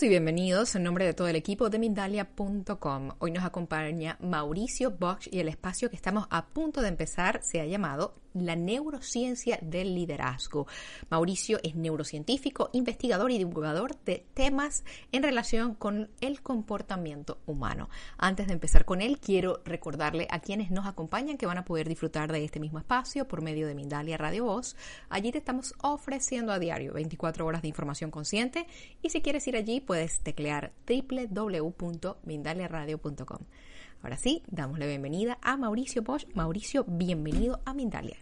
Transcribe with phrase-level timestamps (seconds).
[0.00, 3.10] Y bienvenidos en nombre de todo el equipo de Mindalia.com.
[3.18, 7.60] Hoy nos acompaña Mauricio Bosch y el espacio que estamos a punto de empezar se
[7.60, 10.66] ha llamado la neurociencia del liderazgo.
[11.10, 17.88] Mauricio es neurocientífico, investigador y divulgador de temas en relación con el comportamiento humano.
[18.16, 21.88] Antes de empezar con él, quiero recordarle a quienes nos acompañan que van a poder
[21.88, 24.76] disfrutar de este mismo espacio por medio de Mindalia Radio Voz.
[25.08, 28.66] Allí te estamos ofreciendo a diario 24 horas de información consciente
[29.02, 33.38] y si quieres ir allí puedes teclear www.mindaliaradio.com.
[34.02, 36.26] Ahora sí, damos la bienvenida a Mauricio Bosch.
[36.34, 38.18] Mauricio, bienvenido a Mindalia.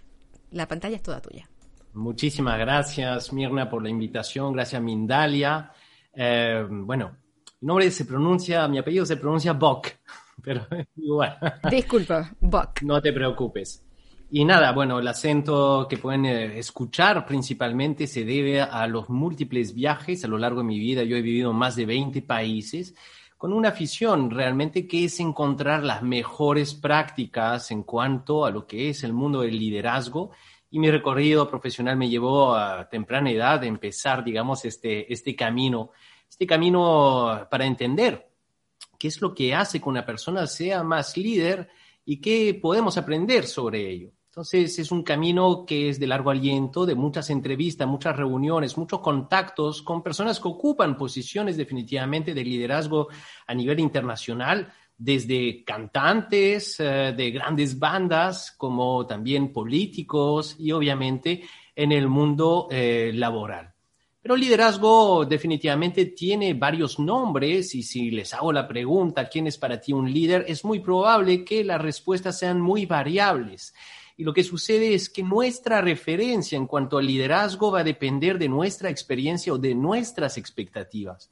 [0.52, 1.50] La pantalla es toda tuya.
[1.92, 4.52] Muchísimas gracias, Mirna, por la invitación.
[4.52, 5.72] Gracias, Mindalia.
[6.14, 7.16] Eh, bueno,
[7.60, 9.88] mi nombre se pronuncia, mi apellido se pronuncia Bock,
[10.44, 10.64] pero
[10.94, 11.36] igual.
[11.68, 12.82] Disculpa, Bock.
[12.82, 13.84] No te preocupes.
[14.28, 19.72] Y nada, bueno, el acento que pueden eh, escuchar principalmente se debe a los múltiples
[19.72, 21.04] viajes a lo largo de mi vida.
[21.04, 22.96] Yo he vivido más de 20 países
[23.38, 28.88] con una afición realmente que es encontrar las mejores prácticas en cuanto a lo que
[28.88, 30.32] es el mundo del liderazgo.
[30.70, 35.92] Y mi recorrido profesional me llevó a temprana edad a empezar, digamos, este, este camino,
[36.28, 38.28] este camino para entender
[38.98, 41.68] qué es lo que hace que una persona sea más líder
[42.04, 44.15] y qué podemos aprender sobre ello.
[44.36, 49.00] Entonces es un camino que es de largo aliento, de muchas entrevistas, muchas reuniones, muchos
[49.00, 53.08] contactos con personas que ocupan posiciones definitivamente de liderazgo
[53.46, 61.92] a nivel internacional, desde cantantes eh, de grandes bandas como también políticos y obviamente en
[61.92, 63.72] el mundo eh, laboral.
[64.20, 69.56] Pero el liderazgo definitivamente tiene varios nombres y si les hago la pregunta, ¿quién es
[69.56, 70.44] para ti un líder?
[70.46, 73.72] Es muy probable que las respuestas sean muy variables.
[74.18, 78.38] Y lo que sucede es que nuestra referencia en cuanto al liderazgo va a depender
[78.38, 81.30] de nuestra experiencia o de nuestras expectativas.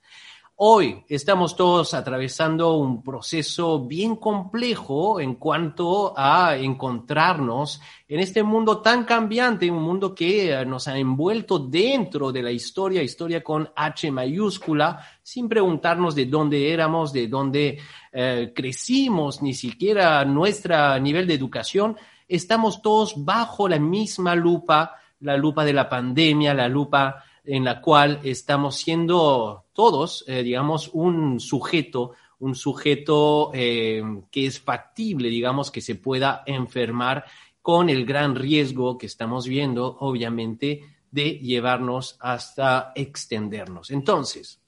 [0.57, 8.81] Hoy estamos todos atravesando un proceso bien complejo en cuanto a encontrarnos en este mundo
[8.81, 13.69] tan cambiante, un mundo que eh, nos ha envuelto dentro de la historia, historia con
[13.75, 17.79] H mayúscula, sin preguntarnos de dónde éramos, de dónde
[18.13, 21.97] eh, crecimos, ni siquiera nuestro nivel de educación,
[22.29, 27.81] estamos todos bajo la misma lupa, la lupa de la pandemia, la lupa en la
[27.81, 35.71] cual estamos siendo todos, eh, digamos, un sujeto, un sujeto eh, que es factible, digamos,
[35.71, 37.25] que se pueda enfermar
[37.61, 43.91] con el gran riesgo que estamos viendo, obviamente, de llevarnos hasta extendernos.
[43.91, 44.61] Entonces,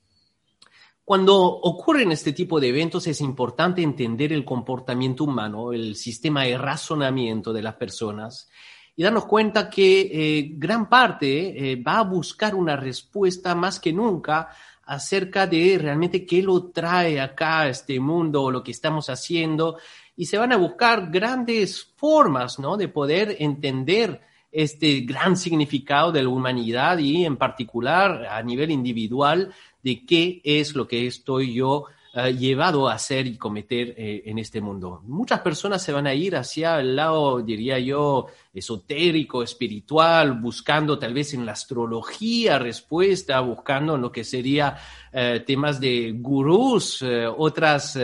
[1.06, 6.58] cuando ocurren este tipo de eventos es importante entender el comportamiento humano, el sistema de
[6.58, 8.50] razonamiento de las personas
[8.96, 13.92] y darnos cuenta que eh, gran parte eh, va a buscar una respuesta más que
[13.92, 14.48] nunca
[14.82, 19.78] acerca de realmente qué lo trae acá a este mundo o lo que estamos haciendo
[20.16, 22.76] y se van a buscar grandes formas ¿no?
[22.76, 29.52] de poder entender este gran significado de la humanidad y en particular a nivel individual
[29.86, 34.40] de qué es lo que estoy yo eh, llevado a hacer y cometer eh, en
[34.40, 35.00] este mundo.
[35.04, 41.14] Muchas personas se van a ir hacia el lado, diría yo, esotérico, espiritual, buscando tal
[41.14, 44.76] vez en la astrología respuesta, buscando en lo que sería
[45.12, 47.04] eh, temas de gurús,
[47.36, 47.96] otras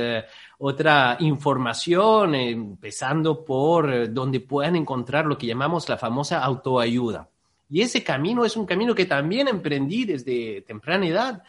[0.59, 7.29] otra información, empezando por donde puedan encontrar lo que llamamos la famosa autoayuda.
[7.69, 11.43] Y ese camino es un camino que también emprendí desde temprana edad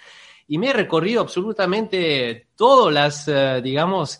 [0.47, 4.19] y me he recorrido absolutamente todas las, eh, digamos,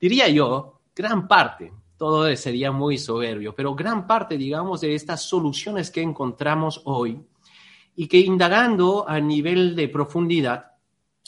[0.00, 5.90] diría yo, gran parte, todo sería muy soberbio, pero gran parte, digamos, de estas soluciones
[5.90, 7.20] que encontramos hoy
[7.94, 10.72] y que indagando a nivel de profundidad,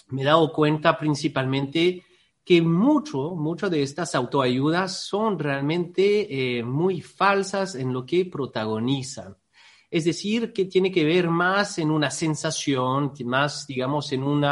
[0.09, 2.05] me he dado cuenta principalmente
[2.45, 9.37] que mucho, mucho de estas autoayudas son realmente eh, muy falsas en lo que protagonizan.
[9.93, 14.43] Es decir, que tiene que ver más en una sensación, más, digamos, en un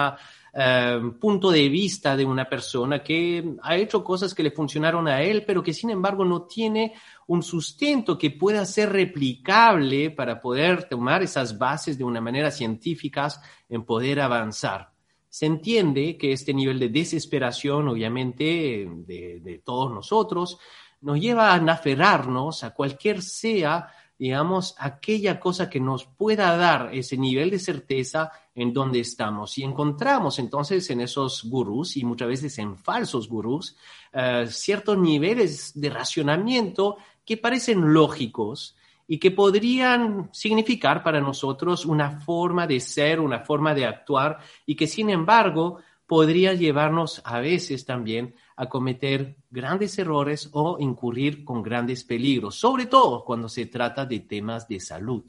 [0.53, 5.23] eh, punto de vista de una persona que ha hecho cosas que le funcionaron a
[5.23, 6.93] él, pero que sin embargo no tiene
[7.29, 13.29] un sustento que pueda ser replicable para poder tomar esas bases de una manera científica
[13.67, 14.93] en poder avanzar.
[15.31, 20.59] Se entiende que este nivel de desesperación, obviamente, de, de todos nosotros,
[21.01, 23.89] nos lleva a aferrarnos a cualquier sea
[24.21, 29.57] digamos, aquella cosa que nos pueda dar ese nivel de certeza en donde estamos.
[29.57, 33.79] Y encontramos entonces en esos gurús, y muchas veces en falsos gurús,
[34.13, 38.77] eh, ciertos niveles de racionamiento que parecen lógicos
[39.09, 44.37] y que podrían significar para nosotros una forma de ser, una forma de actuar
[44.67, 51.47] y que sin embargo podría llevarnos a veces también a cometer grandes errores o incurrir
[51.47, 55.25] con grandes peligros, sobre todo cuando se trata de temas de salud,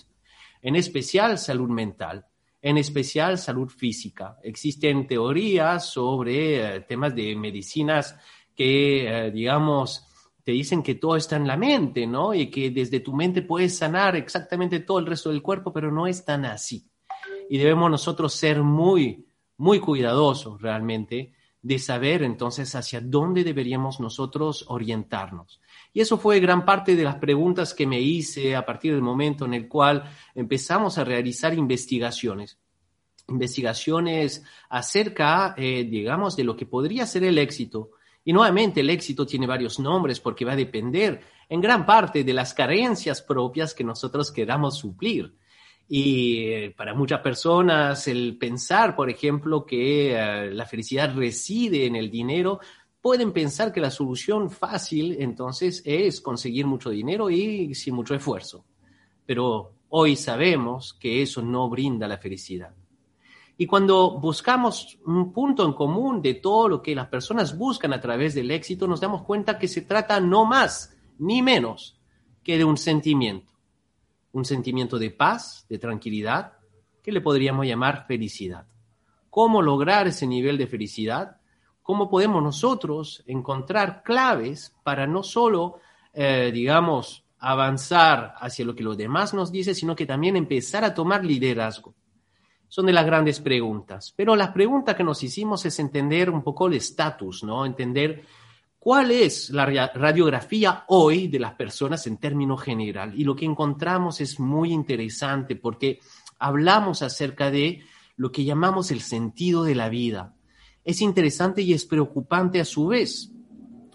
[0.62, 2.26] en especial salud mental,
[2.62, 4.38] en especial salud física.
[4.44, 8.18] Existen teorías sobre eh, temas de medicinas
[8.54, 10.06] que, eh, digamos,
[10.44, 12.34] te dicen que todo está en la mente, ¿no?
[12.34, 16.06] Y que desde tu mente puedes sanar exactamente todo el resto del cuerpo, pero no
[16.06, 16.86] es tan así.
[17.50, 19.26] Y debemos nosotros ser muy,
[19.56, 21.32] muy cuidadosos realmente
[21.62, 25.62] de saber entonces hacia dónde deberíamos nosotros orientarnos.
[25.94, 29.46] Y eso fue gran parte de las preguntas que me hice a partir del momento
[29.46, 30.04] en el cual
[30.34, 32.58] empezamos a realizar investigaciones.
[33.28, 37.92] Investigaciones acerca, eh, digamos, de lo que podría ser el éxito
[38.24, 42.34] y nuevamente el éxito tiene varios nombres porque va a depender en gran parte de
[42.34, 45.36] las carencias propias que nosotros queramos suplir.
[45.94, 51.98] Y eh, para muchas personas el pensar, por ejemplo, que eh, la felicidad reside en
[51.98, 52.62] el dinero,
[53.02, 58.64] pueden pensar que la solución fácil entonces es conseguir mucho dinero y sin mucho esfuerzo.
[59.26, 62.74] Pero hoy sabemos que eso no brinda la felicidad.
[63.58, 68.00] Y cuando buscamos un punto en común de todo lo que las personas buscan a
[68.00, 72.00] través del éxito, nos damos cuenta que se trata no más ni menos
[72.46, 73.51] que de un sentimiento.
[74.34, 76.54] Un sentimiento de paz, de tranquilidad,
[77.04, 78.66] que le podríamos llamar felicidad.
[79.30, 81.38] ¿Cómo lograr ese nivel de felicidad?
[81.82, 85.80] ¿Cómo podemos nosotros encontrar claves para no solo,
[86.14, 90.94] eh, digamos, avanzar hacia lo que los demás nos dicen, sino que también empezar a
[90.94, 91.94] tomar liderazgo?
[92.72, 94.14] son de las grandes preguntas.
[94.16, 97.66] Pero la pregunta que nos hicimos es entender un poco el estatus, ¿no?
[97.66, 98.24] Entender
[98.82, 103.14] cuál es la radiografía hoy de las personas en términos general.
[103.16, 106.00] Y lo que encontramos es muy interesante porque
[106.40, 107.84] hablamos acerca de
[108.16, 110.34] lo que llamamos el sentido de la vida.
[110.84, 113.32] Es interesante y es preocupante a su vez,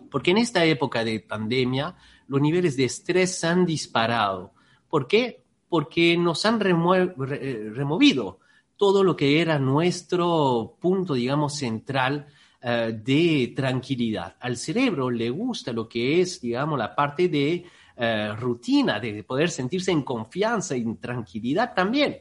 [0.08, 1.96] porque en esta época de pandemia
[2.28, 4.54] los niveles de estrés han disparado.
[4.88, 5.42] ¿Por qué?
[5.68, 8.38] Porque nos han removido
[8.76, 12.28] todo lo que era nuestro punto, digamos, central
[12.62, 14.36] eh, de tranquilidad.
[14.40, 17.64] Al cerebro le gusta lo que es, digamos, la parte de
[17.96, 22.18] eh, rutina, de poder sentirse en confianza en tranquilidad también.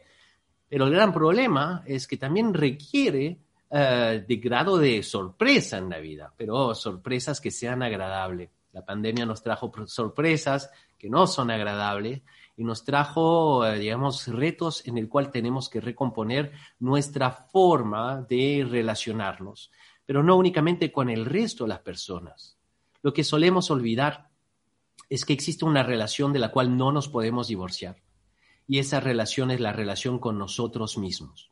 [0.68, 3.40] Pero el gran problema es que también requiere
[3.72, 8.50] eh, de grado de sorpresa en la vida, pero sorpresas que sean agradables.
[8.74, 12.22] La pandemia nos trajo sorpresas que no son agradables
[12.58, 19.72] y nos trajo, digamos, retos en el cual tenemos que recomponer nuestra forma de relacionarnos,
[20.06, 22.58] pero no únicamente con el resto de las personas.
[23.02, 24.30] Lo que solemos olvidar
[25.10, 28.02] es que existe una relación de la cual no nos podemos divorciar,
[28.68, 31.52] y esa relación es la relación con nosotros mismos.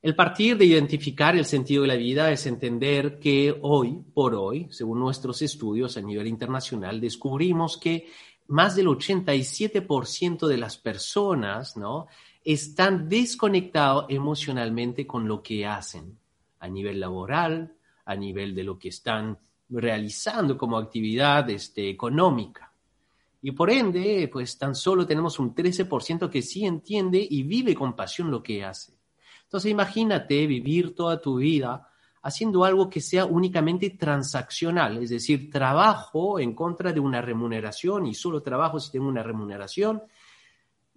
[0.00, 4.68] El partir de identificar el sentido de la vida es entender que hoy por hoy,
[4.70, 8.08] según nuestros estudios a nivel internacional, descubrimos que
[8.46, 12.06] más del 87% de las personas, ¿no?
[12.44, 16.16] Están desconectados emocionalmente con lo que hacen
[16.60, 17.74] a nivel laboral,
[18.04, 19.38] a nivel de lo que están
[19.68, 22.72] realizando como actividad este, económica.
[23.40, 27.94] Y por ende, pues tan solo tenemos un 13% que sí entiende y vive con
[27.94, 28.98] pasión lo que hace.
[29.44, 31.88] Entonces imagínate vivir toda tu vida
[32.22, 38.14] haciendo algo que sea únicamente transaccional, es decir, trabajo en contra de una remuneración y
[38.14, 40.02] solo trabajo si tengo una remuneración,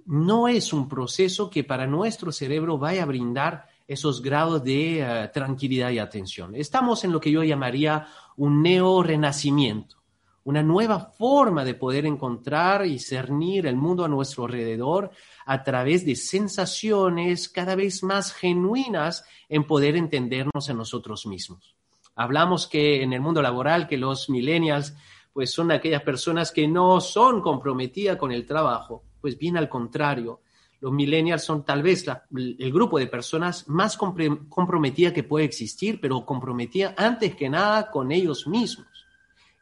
[0.05, 5.29] no es un proceso que para nuestro cerebro vaya a brindar esos grados de eh,
[5.33, 6.55] tranquilidad y atención.
[6.55, 8.07] Estamos en lo que yo llamaría
[8.37, 10.01] un neo-renacimiento
[10.43, 15.11] una nueva forma de poder encontrar y cernir el mundo a nuestro alrededor
[15.45, 21.75] a través de sensaciones cada vez más genuinas en poder entendernos a nosotros mismos.
[22.15, 24.95] Hablamos que en el mundo laboral que los millennials
[25.31, 30.41] pues son aquellas personas que no son comprometidas con el trabajo, pues bien al contrario,
[30.81, 36.25] los millennials son tal vez el grupo de personas más comprometida que puede existir, pero
[36.25, 38.87] comprometida antes que nada con ellos mismos.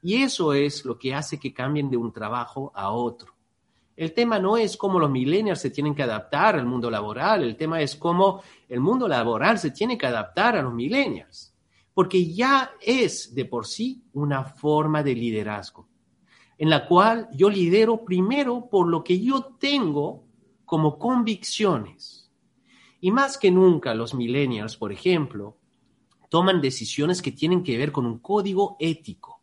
[0.02, 3.34] Y eso es lo que hace que cambien de un trabajo a otro.
[3.98, 7.58] El tema no es cómo los millennials se tienen que adaptar al mundo laboral, el
[7.58, 11.54] tema es cómo el mundo laboral se tiene que adaptar a los millennials,
[11.94, 15.86] porque ya es de por sí una forma de liderazgo,
[16.58, 20.29] en la cual yo lidero primero por lo que yo tengo
[20.70, 22.32] como convicciones.
[23.02, 25.58] Y más que nunca los millennials, por ejemplo,
[26.30, 29.40] toman decisiones que tienen que ver con un código ético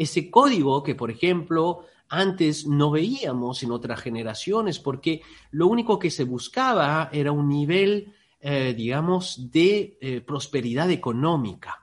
[0.00, 6.10] ese código que, por ejemplo, antes no veíamos en otras generaciones, porque lo único que
[6.10, 11.79] se buscaba era un nivel, eh, digamos, de eh, prosperidad económica.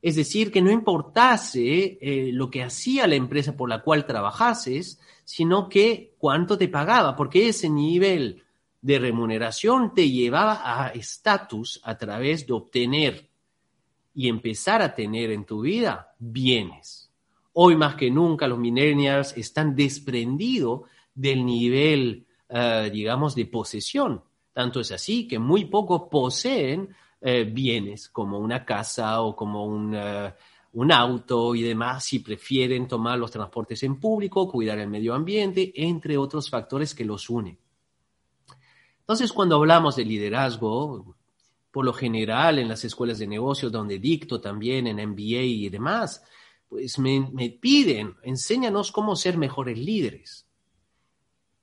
[0.00, 5.00] Es decir, que no importase eh, lo que hacía la empresa por la cual trabajases,
[5.24, 8.44] sino que cuánto te pagaba, porque ese nivel
[8.80, 13.28] de remuneración te llevaba a estatus a través de obtener
[14.14, 17.10] y empezar a tener en tu vida bienes.
[17.52, 20.82] Hoy más que nunca los millennials están desprendidos
[21.14, 24.22] del nivel, eh, digamos, de posesión.
[24.52, 26.88] Tanto es así que muy pocos poseen
[27.20, 30.32] eh, bienes como una casa o como un, eh,
[30.74, 35.72] un auto y demás si prefieren tomar los transportes en público, cuidar el medio ambiente,
[35.74, 37.58] entre otros factores que los unen.
[39.00, 41.16] Entonces, cuando hablamos de liderazgo,
[41.72, 46.22] por lo general en las escuelas de negocios donde dicto también en MBA y demás,
[46.68, 50.46] pues me, me piden, enséñanos cómo ser mejores líderes.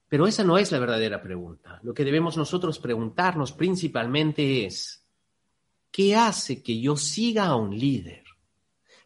[0.10, 1.80] Pero esa no es la verdadera pregunta.
[1.84, 5.05] Lo que debemos nosotros preguntarnos principalmente es,
[5.96, 8.26] ¿qué hace que yo siga a un líder?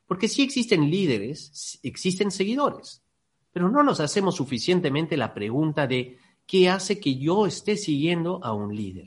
[0.08, 3.04] Porque si existen líderes, existen seguidores,
[3.52, 6.18] pero no nos hacemos suficientemente la pregunta de
[6.48, 9.06] ¿Qué hace que yo esté siguiendo a un líder.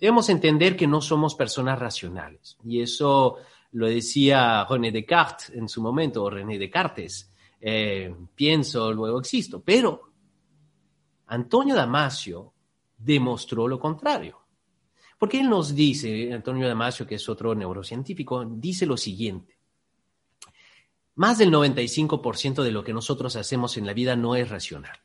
[0.00, 2.56] Debemos entender que no somos personas racionales.
[2.64, 3.36] Y eso
[3.70, 7.30] lo decía René Descartes en su momento, o René Descartes.
[7.60, 9.62] Eh, pienso, luego existo.
[9.62, 10.10] Pero
[11.28, 12.52] Antonio Damasio
[12.98, 14.40] demostró lo contrario.
[15.20, 19.56] Porque él nos dice, Antonio Damasio, que es otro neurocientífico, dice lo siguiente.
[21.14, 24.98] Más del 95% de lo que nosotros hacemos en la vida no es racional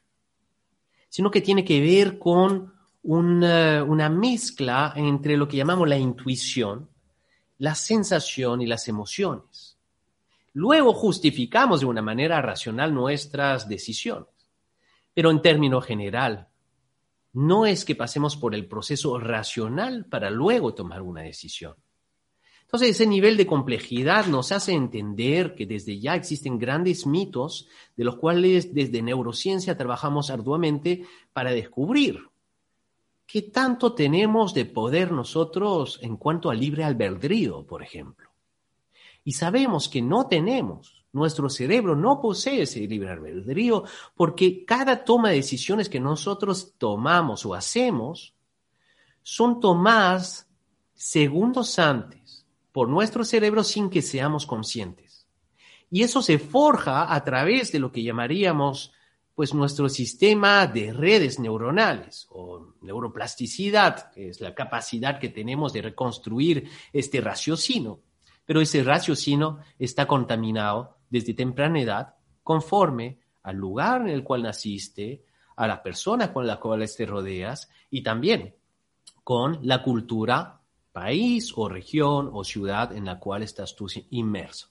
[1.15, 6.89] sino que tiene que ver con una, mezcla entre lo que llamamos la intuición,
[7.59, 9.77] la sensación y las emociones.
[10.51, 14.27] Luego justificamos de una manera racional nuestras decisiones.
[15.13, 16.49] Pero en término general,
[17.35, 21.75] no es que pasemos por el proceso racional para luego tomar una decisión.
[22.61, 28.05] Entonces, ese nivel de complejidad nos hace entender que desde ya existen grandes mitos de
[28.05, 32.19] los cuales desde neurociencia trabajamos arduamente para descubrir
[33.27, 38.29] qué tanto tenemos de poder nosotros en cuanto a libre albedrío, por ejemplo.
[39.25, 40.94] Y sabemos que no tenemos.
[41.15, 47.45] Nuestro cerebro no posee ese libre albedrío porque cada toma de decisiones que nosotros tomamos
[47.45, 48.35] o hacemos
[49.23, 50.49] son tomadas
[50.93, 55.25] segundos antes por nuestro cerebro sin que seamos conscientes.
[55.89, 58.91] Y eso se forja a través de lo que llamaríamos
[59.35, 65.81] pues nuestro sistema de redes neuronales o neuroplasticidad, que es la capacidad que tenemos de
[65.81, 68.01] reconstruir este raciocinio.
[68.45, 75.23] Pero ese raciocinio está contaminado desde temprana edad conforme al lugar en el cual naciste,
[75.55, 78.53] a la persona con la cual te rodeas y también
[79.23, 80.59] con la cultura
[80.91, 84.67] país o región o ciudad en la cual estás tú inmerso.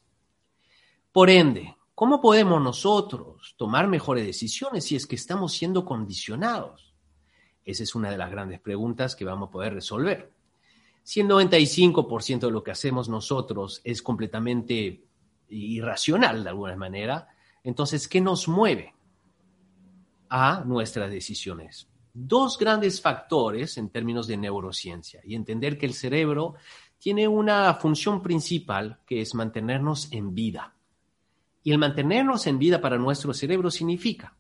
[1.11, 6.93] Por ende, ¿cómo podemos nosotros tomar mejores decisiones si es que estamos siendo condicionados?
[7.65, 10.31] Esa es una de las grandes preguntas que vamos a poder resolver.
[11.03, 15.05] Si el 95% de lo que hacemos nosotros es completamente
[15.49, 17.29] irracional de alguna manera,
[17.63, 18.95] entonces, ¿qué nos mueve
[20.29, 21.89] a nuestras decisiones?
[22.15, 26.55] dos grandes factores en términos de neurociencia y entender que el cerebro
[26.99, 30.75] tiene una función principal que es mantenernos en vida.
[31.65, 34.37] Y el mantenernos en vida para nuestro cerebro significa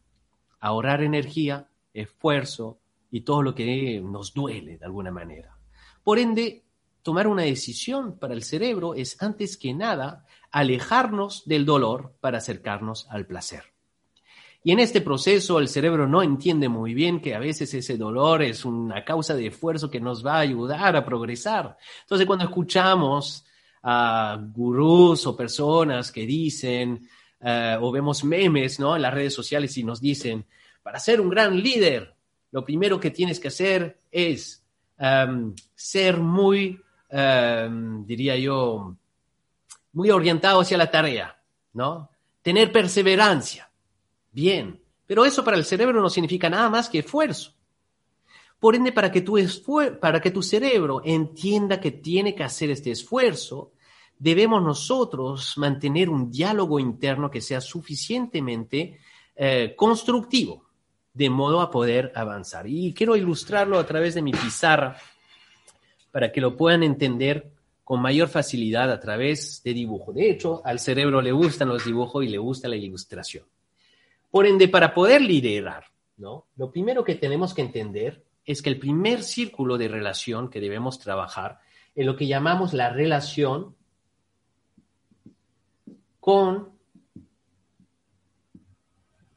[0.61, 2.78] ahorrar energía, esfuerzo
[3.11, 5.56] y todo lo que nos duele de alguna manera.
[6.04, 6.64] Por ende,
[7.02, 13.08] tomar una decisión para el cerebro es antes que nada alejarnos del dolor para acercarnos
[13.11, 13.64] al placer.
[14.62, 18.40] Y en este proceso el cerebro no entiende muy bien que a veces ese dolor
[18.40, 21.76] es una causa de esfuerzo que nos va a ayudar a progresar.
[22.02, 23.44] Entonces cuando escuchamos
[23.82, 27.08] a gurús o personas que dicen,
[27.40, 28.94] eh, o vemos memes ¿no?
[28.94, 30.46] en las redes sociales y nos dicen,
[30.84, 32.14] para ser un gran líder,
[32.52, 34.64] lo primero que tienes que hacer es
[34.99, 36.80] em, ser muy,
[37.11, 38.96] em, diría yo,
[39.95, 41.41] muy orientado hacia la tarea,
[41.73, 42.11] ¿no?
[42.43, 43.71] Tener perseverancia.
[44.33, 47.53] Bien, pero eso para el cerebro no significa nada más que esfuerzo.
[48.59, 49.39] Por ende, para que, tu
[50.01, 53.73] para que tu cerebro entienda que tiene que hacer este esfuerzo,
[54.19, 58.99] debemos nosotros mantener un diálogo interno que sea suficientemente
[59.37, 60.65] eh, constructivo,
[61.13, 62.67] de modo a poder avanzar.
[62.67, 64.97] Y quiero ilustrarlo a través de mi pizarra
[66.11, 67.53] para que lo puedan entender
[67.85, 70.12] con mayor facilidad a través de dibujo.
[70.12, 73.45] De hecho, al cerebro le gustan los dibujos y le gusta la ilustración.
[74.31, 75.85] Por ende, para poder liderar,
[76.17, 76.47] ¿no?
[76.57, 80.99] Lo primero que tenemos que entender es que el primer círculo de relación que debemos
[80.99, 81.61] trabajar
[81.95, 83.76] es lo que llamamos la relación
[86.21, 86.73] con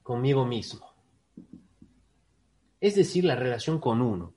[0.01, 0.87] conmigo mismo.
[2.79, 4.33] Es decir, la relación con uno.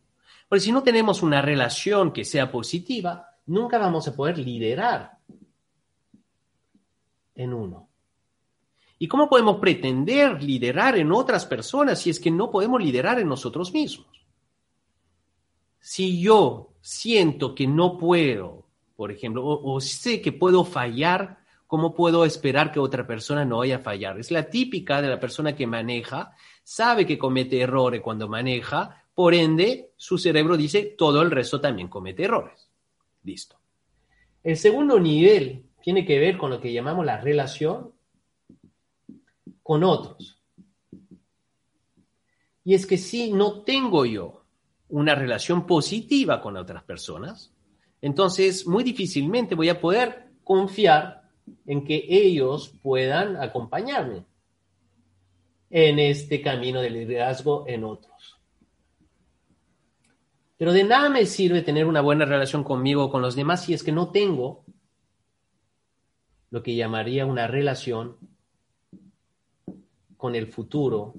[0.48, 5.18] Porque si no tenemos una relación que sea positiva, nunca vamos a poder liderar
[7.34, 7.88] en uno.
[8.98, 13.28] ¿Y cómo podemos pretender liderar en otras personas si es que no podemos liderar en
[13.28, 14.06] nosotros mismos?
[15.80, 22.24] Si yo siento que no puedo, por ejemplo, o, sé que puedo fallar, ¿cómo puedo
[22.24, 24.18] esperar que otra persona no vaya a fallar?
[24.18, 29.34] Es la típica de la persona que maneja, sabe que comete errores cuando maneja, por
[29.34, 32.59] ende, su cerebro dice, todo el resto también comete errores.
[33.22, 33.56] Listo.
[34.42, 37.92] El segundo nivel tiene que ver con lo que llamamos la relación
[39.62, 40.40] con otros.
[42.64, 44.44] Y es que si no tengo yo
[44.88, 47.52] una relación positiva con otras personas,
[48.00, 51.30] entonces muy difícilmente voy a poder confiar
[51.66, 54.24] en que ellos puedan acompañarme
[55.70, 58.39] en este camino de liderazgo en otros.
[60.60, 63.72] Pero de nada me sirve tener una buena relación conmigo o con los demás si
[63.72, 64.66] es que no tengo
[66.50, 68.18] lo que llamaría una relación
[70.18, 71.14] con el futuro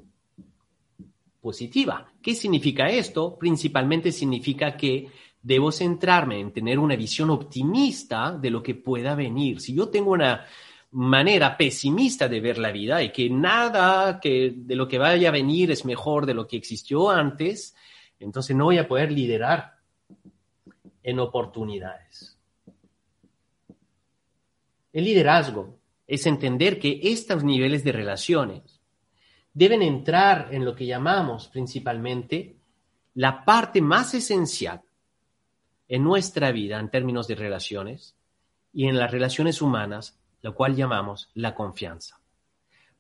[1.42, 2.12] positiva.
[2.22, 3.36] ¿Qué significa esto?
[3.40, 5.08] Principalmente significa que
[5.42, 9.60] debo centrarme en tener una visión optimista de lo que pueda venir.
[9.60, 10.46] Si yo tengo una
[10.92, 15.32] manera pesimista de ver la vida y que nada que de lo que vaya a
[15.32, 17.76] venir es mejor de lo que existió antes,
[18.22, 19.78] entonces no voy a poder liderar
[21.04, 22.38] en oportunidades.
[24.94, 28.82] El liderazgo es entender que estos niveles de relaciones
[29.54, 32.58] deben entrar en lo que llamamos principalmente
[33.16, 34.82] la parte más esencial
[35.88, 38.16] en nuestra vida en términos de relaciones
[38.74, 42.20] y en las relaciones humanas, lo cual llamamos la confianza.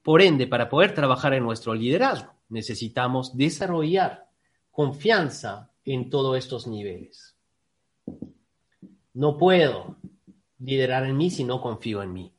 [0.04, 4.31] Por ende, para poder trabajar en nuestro liderazgo, necesitamos desarrollar
[4.72, 7.36] confianza en todos estos niveles.
[9.14, 9.98] No puedo
[10.60, 12.32] liderar en mí si no confío en mí.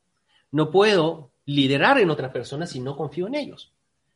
[0.51, 3.71] No puedo liderar en otras personas si no confío en ellos.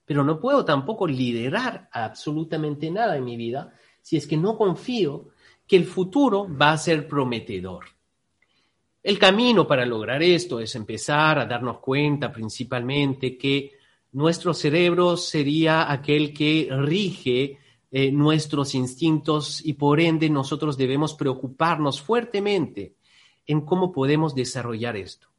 [0.06, 5.30] Pero no puedo tampoco liderar absolutamente nada en mi vida si es que no confío
[5.68, 7.86] que el futuro va a ser prometedor.
[9.04, 13.78] El camino para lograr esto es empezar a darnos cuenta principalmente que
[14.14, 17.60] nuestro cerebro sería aquel que rige
[18.00, 22.94] eh, nuestros instintos y por ende nosotros debemos preocuparnos fuertemente
[23.48, 25.30] en cómo podemos desarrollar esto.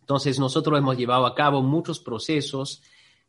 [0.00, 2.82] Entonces nosotros hemos llevado a cabo muchos procesos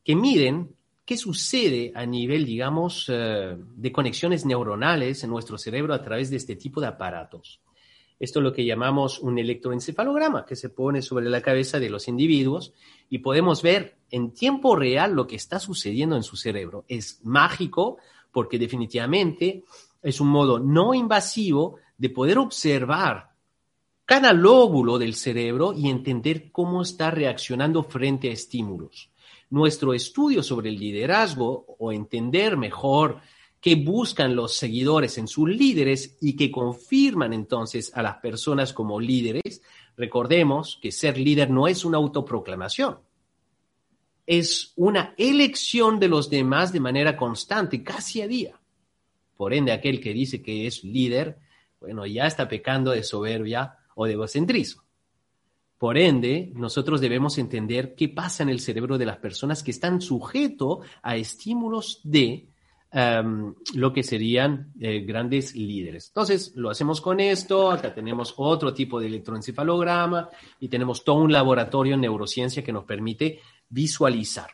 [0.03, 0.75] que miden
[1.07, 6.35] ¿Qué sucede a nivel, digamos, eh, de conexiones neuronales en nuestro cerebro a través de
[6.35, 7.61] este tipo de aparatos?
[8.19, 12.09] Esto es lo que llamamos un electroencefalograma que se pone sobre la cabeza de los
[12.09, 12.73] individuos
[13.09, 16.83] y podemos ver en tiempo real lo que está sucediendo en su cerebro.
[16.89, 17.99] Es mágico
[18.31, 19.63] porque definitivamente
[20.01, 23.31] es un modo no invasivo de poder observar
[24.05, 29.09] cada lóbulo del cerebro y entender cómo está reaccionando frente a estímulos.
[29.49, 33.19] Nuestro estudio sobre el liderazgo o entender mejor
[33.59, 38.99] qué buscan los seguidores en sus líderes y que confirman entonces a las personas como
[38.99, 39.61] líderes,
[39.97, 42.99] recordemos que ser líder no es una autoproclamación,
[44.27, 48.59] es una elección de los demás de manera constante, casi a día.
[49.37, 51.39] Por ende, aquel que dice que es líder,
[51.79, 54.83] bueno, ya está pecando de soberbia o de egocentrismo.
[55.77, 60.01] Por ende, nosotros debemos entender qué pasa en el cerebro de las personas que están
[60.01, 62.49] sujetos a estímulos de
[62.91, 66.07] em, lo que serían eh, grandes líderes.
[66.07, 67.69] Entonces, lo hacemos con esto.
[67.69, 72.85] Acá tenemos otro tipo de electroencefalograma y tenemos todo un laboratorio en neurociencia que nos
[72.85, 74.51] permite visualizar.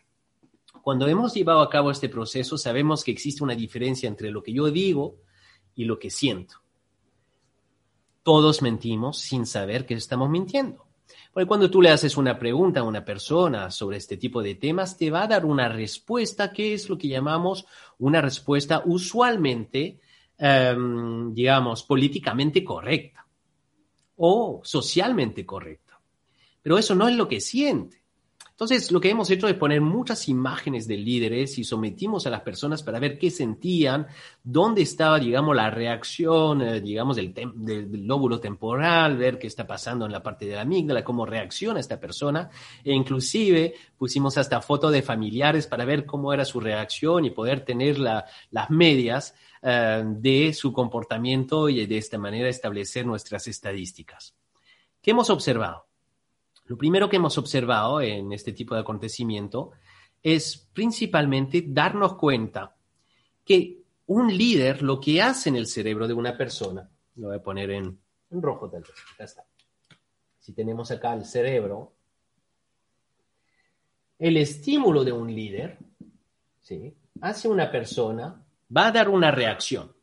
[0.81, 4.53] Cuando hemos llevado a cabo este proceso, sabemos que existe una diferencia entre lo que
[4.53, 5.17] yo digo
[5.75, 6.55] y lo que siento.
[8.21, 10.85] Todos mentimos sin saber que estamos mintiendo.
[11.33, 14.97] Porque cuando tú le haces una pregunta a una persona sobre este tipo de temas,
[14.97, 17.65] te va a dar una respuesta que es lo que llamamos
[17.97, 19.99] una respuesta usualmente,
[20.37, 23.25] em, digamos, políticamente correcta
[24.17, 25.99] o socialmente correcta.
[26.61, 28.02] Pero eso no es lo que siente.
[28.53, 32.41] Entonces, lo que hemos hecho es poner muchas imágenes de líderes y sometimos a las
[32.41, 34.05] personas para ver qué sentían,
[34.43, 40.05] dónde estaba, digamos, la reacción, eh, digamos, del, del, lóbulo temporal, ver qué está pasando
[40.05, 42.51] en la parte de la amígdala, cómo reacciona esta persona.
[42.83, 47.65] E inclusive pusimos hasta fotos de familiares para ver cómo era su reacción y poder
[47.65, 54.35] tener las medias eh, de su comportamiento y de esta manera establecer nuestras estadísticas.
[55.01, 55.87] ¿Qué hemos observado?
[56.65, 59.71] Lo primero que hemos observado en este tipo de acontecimiento
[60.21, 62.75] es principalmente darnos cuenta
[63.43, 67.43] que un líder lo que hace en el cerebro de una persona, lo voy a
[67.43, 67.99] poner en,
[68.31, 69.45] rojo tal vez, acá está.
[70.39, 71.93] Si tenemos acá el cerebro,
[74.19, 75.77] el estímulo de un líder,
[76.61, 76.93] ¿sí?
[77.21, 78.43] hace una persona,
[78.75, 79.93] va a dar una reacción.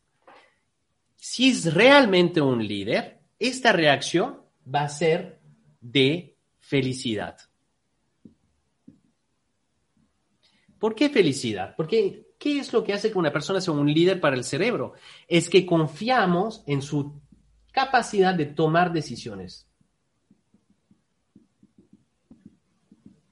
[1.17, 4.41] Si es realmente un líder, esta reacción
[4.73, 5.39] va a ser
[5.81, 6.30] de
[6.71, 7.37] felicidad.
[10.79, 11.75] ¿Por qué felicidad?
[11.77, 14.93] Porque ¿qué es lo que hace que una persona sea un líder para el cerebro?
[15.27, 17.21] Es que confiamos en su
[17.73, 19.67] capacidad de tomar decisiones.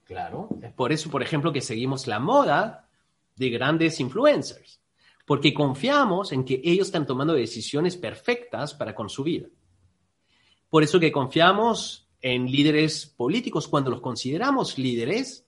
[0.03, 2.89] Claro, es por eso, por ejemplo, que seguimos la moda
[3.37, 4.81] de grandes influencers,
[5.25, 9.47] porque confiamos en que ellos están tomando decisiones perfectas para con su vida.
[10.69, 15.47] Por eso que confiamos en líderes políticos cuando los consideramos líderes,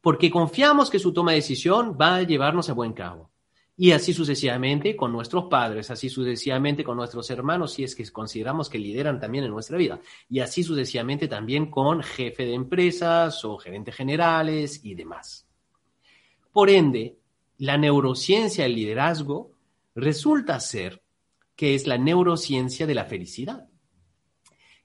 [0.00, 3.30] porque confiamos que su toma de decisión va a llevarnos a buen cabo.
[3.76, 8.68] Y así sucesivamente con nuestros padres, así sucesivamente con nuestros hermanos, si es que consideramos
[8.68, 10.00] que lideran también en nuestra vida.
[10.28, 15.46] Y así sucesivamente también con jefe de empresas o gerentes generales y demás.
[16.52, 17.16] Por ende,
[17.58, 19.52] la neurociencia del liderazgo
[19.94, 21.02] resulta ser
[21.56, 23.68] que es la neurociencia de la felicidad.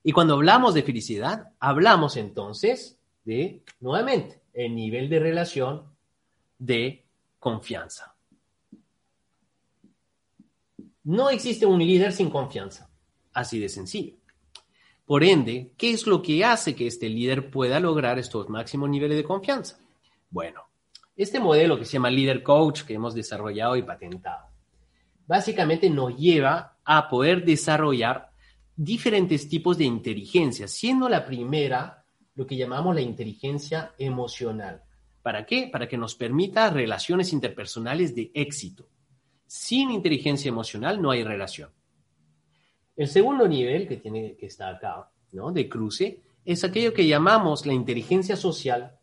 [0.08, 5.84] Y cuando hablamos de felicidad, hablamos entonces de, nuevamente, el nivel de relación
[6.58, 7.04] de
[7.40, 8.16] confianza.
[11.04, 12.90] No existe un líder sin confianza,
[13.34, 14.16] así de sencillo.
[15.06, 19.18] Por ende, ¿qué es lo que hace que este líder pueda lograr estos máximos niveles
[19.18, 19.78] de confianza?
[20.30, 20.70] Bueno,
[21.18, 24.48] este modelo que se llama Leader Coach que hemos desarrollado y patentado,
[25.26, 28.27] básicamente nos lleva a poder desarrollar
[28.78, 34.84] diferentes tipos de inteligencia, siendo la primera lo que llamamos la inteligencia emocional.
[35.24, 35.68] ¿Para qué?
[35.72, 38.88] Para que nos permita relaciones interpersonales de éxito.
[39.48, 41.72] Sin inteligencia emocional no hay relación.
[42.96, 45.52] El segundo nivel que tiene que está acá, ¿no?
[45.52, 48.98] De cruce, es aquello que llamamos la inteligencia social.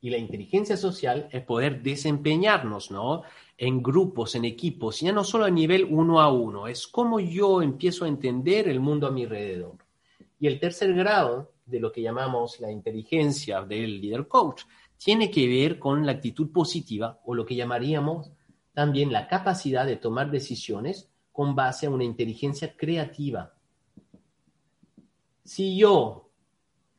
[0.00, 3.22] Y la inteligencia social es poder desempeñarnos, ¿no?
[3.56, 7.62] En grupos, en equipos, ya no solo a nivel uno a uno, es cómo yo
[7.62, 9.76] empiezo a entender el mundo a mi alrededor.
[10.40, 14.62] Y el tercer grado de lo que llamamos la inteligencia del líder coach
[14.96, 18.32] tiene que ver con la actitud positiva o lo que llamaríamos
[18.72, 23.54] también la capacidad de tomar decisiones con base a una inteligencia creativa.
[25.44, 26.30] Si yo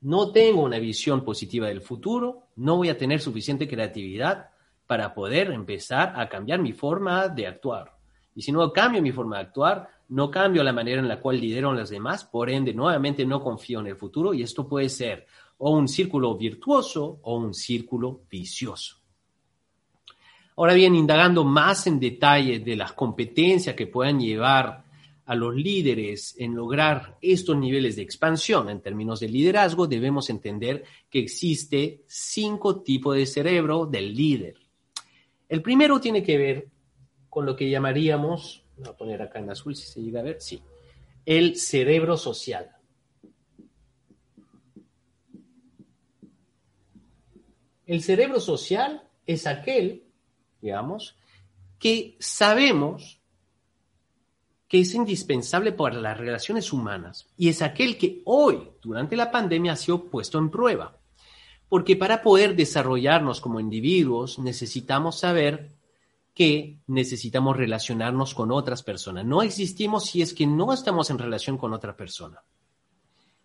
[0.01, 4.49] no tengo una visión positiva del futuro, no voy a tener suficiente creatividad
[4.87, 7.95] para poder empezar a cambiar mi forma de actuar.
[8.35, 11.39] Y si no cambio mi forma de actuar, no cambio la manera en la cual
[11.39, 14.89] lidero a los demás, por ende, nuevamente no confío en el futuro y esto puede
[14.89, 15.25] ser
[15.57, 18.97] o un círculo virtuoso o un círculo vicioso.
[20.57, 24.85] Ahora bien, indagando más en detalle de las competencias que puedan llevar
[25.25, 30.83] a los líderes en lograr estos niveles de expansión en términos de liderazgo, debemos entender
[31.09, 34.64] que existe cinco tipos de cerebro del líder.
[35.47, 36.67] El primero tiene que ver
[37.29, 40.41] con lo que llamaríamos, voy a poner acá en azul si se llega a ver,
[40.41, 40.61] sí,
[41.25, 42.71] el cerebro social.
[47.85, 50.03] El cerebro social es aquel,
[50.61, 51.15] digamos,
[51.77, 53.21] que sabemos
[54.67, 59.73] que es indispensable para las relaciones humanas y es aquel que hoy, durante la pandemia,
[59.73, 60.97] ha sido puesto en prueba.
[61.75, 65.73] Porque para poder desarrollarnos como individuos necesitamos saber
[66.33, 69.25] que necesitamos relacionarnos con otras personas.
[69.25, 72.41] No existimos si es que no estamos en relación con otra persona.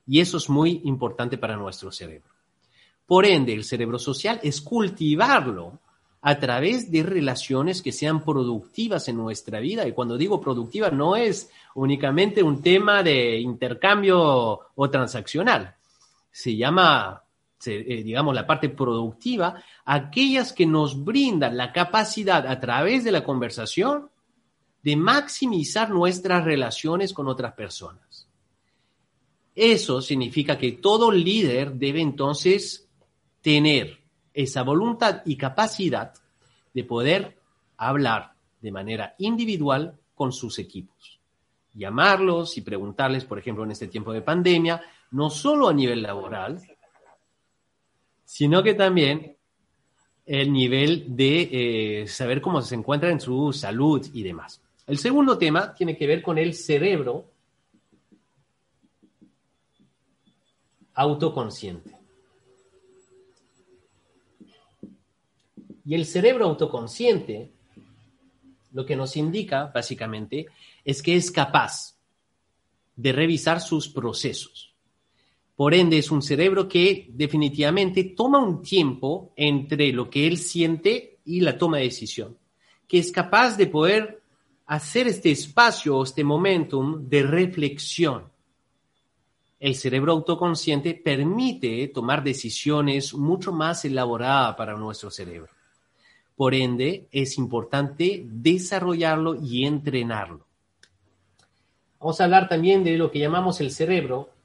[0.06, 2.30] Y eso es muy importante para nuestro cerebro.
[3.04, 5.80] Por ende, el cerebro social es cultivarlo
[6.20, 9.88] a través de relaciones que sean productivas en nuestra vida.
[9.88, 15.74] Y cuando digo productiva, no es únicamente un tema de intercambio o transaccional.
[16.30, 17.24] Se llama
[17.64, 24.08] digamos, la parte productiva, aquellas que nos brindan la capacidad a través de la conversación
[24.82, 28.28] de maximizar nuestras relaciones con otras personas.
[29.54, 32.88] Eso significa que todo líder debe entonces
[33.42, 33.98] tener
[34.32, 36.14] esa voluntad y capacidad
[36.72, 37.38] de poder
[37.76, 41.18] hablar de manera individual con sus equipos.
[41.74, 46.60] Llamarlos y preguntarles, por ejemplo, en este tiempo de pandemia, no solo a nivel laboral,
[48.30, 49.36] sino que también
[50.24, 54.62] el nivel de eh, saber cómo se encuentra en su salud y demás.
[54.86, 57.28] El segundo tema tiene que ver con el cerebro
[60.94, 61.90] autoconsciente.
[65.84, 67.50] Y el cerebro autoconsciente
[68.70, 70.46] lo que nos indica básicamente
[70.84, 71.96] es que es capaz
[72.94, 74.69] de revisar sus procesos.
[75.60, 81.18] Por ende, es un cerebro que definitivamente toma un tiempo entre lo que él siente
[81.26, 82.38] y la toma de decisión,
[82.88, 84.22] que es capaz de poder
[84.64, 88.24] hacer este espacio, este momentum de reflexión.
[89.58, 95.52] El cerebro autoconsciente permite tomar decisiones mucho más elaboradas para nuestro cerebro.
[96.36, 100.46] Por ende, es importante desarrollarlo y entrenarlo.
[101.98, 104.39] Vamos a hablar también de lo que llamamos el cerebro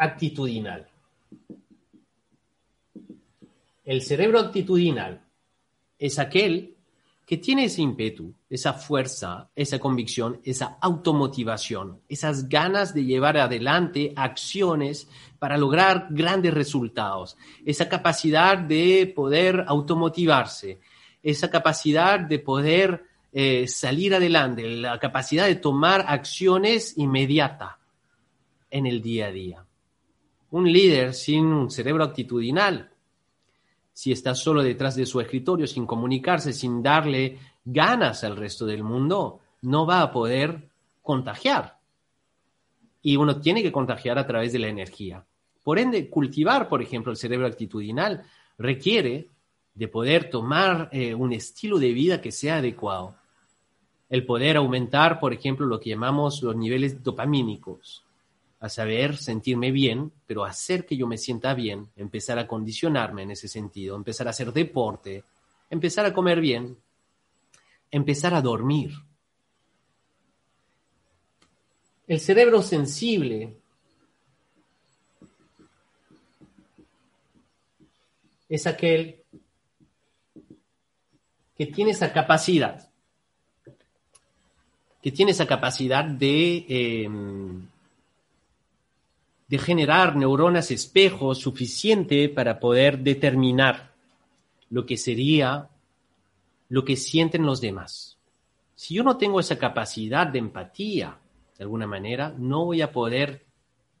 [0.00, 0.88] actitudinal.
[3.84, 5.20] El cerebro actitudinal
[5.98, 6.74] es aquel
[7.26, 14.14] que tiene ese ímpetu, esa fuerza, esa convicción, esa automotivación, esas ganas de llevar adelante
[14.16, 15.06] acciones
[15.38, 17.36] para lograr grandes resultados,
[17.66, 20.80] esa capacidad de poder automotivarse,
[21.22, 27.74] esa capacidad de poder eh, salir adelante, la capacidad de tomar acciones inmediatas
[28.70, 29.64] en el día a día.
[30.50, 32.90] Un líder sin un cerebro actitudinal
[34.00, 38.82] si está solo detrás de su escritorio, sin comunicarse, sin darle ganas al resto del
[38.82, 40.70] mundo, no va a poder
[41.02, 41.78] contagiar.
[43.02, 45.22] Y uno tiene que contagiar a través de la energía.
[45.62, 48.22] Por ende, cultivar, por ejemplo, el cerebro actitudinal
[48.56, 49.28] requiere
[49.74, 53.16] de poder tomar eh, un estilo de vida que sea adecuado.
[54.08, 58.02] El poder aumentar, por ejemplo, lo que llamamos los niveles dopamínicos,
[58.60, 63.30] a saber sentirme bien, pero hacer que yo me sienta bien, empezar a condicionarme en
[63.30, 65.24] ese sentido, empezar a hacer deporte,
[65.70, 66.76] empezar a comer bien,
[67.90, 68.92] empezar a dormir.
[72.06, 73.56] El cerebro sensible
[78.46, 79.22] es aquel
[81.56, 82.90] que tiene esa capacidad,
[85.02, 86.66] que tiene esa capacidad de...
[86.68, 87.69] Em,
[89.50, 93.90] de generar neuronas espejo suficiente para poder determinar
[94.70, 95.68] lo que sería
[96.68, 98.16] lo que sienten los demás.
[98.76, 101.18] Si yo no tengo esa capacidad de empatía,
[101.58, 103.44] de alguna manera, no voy a poder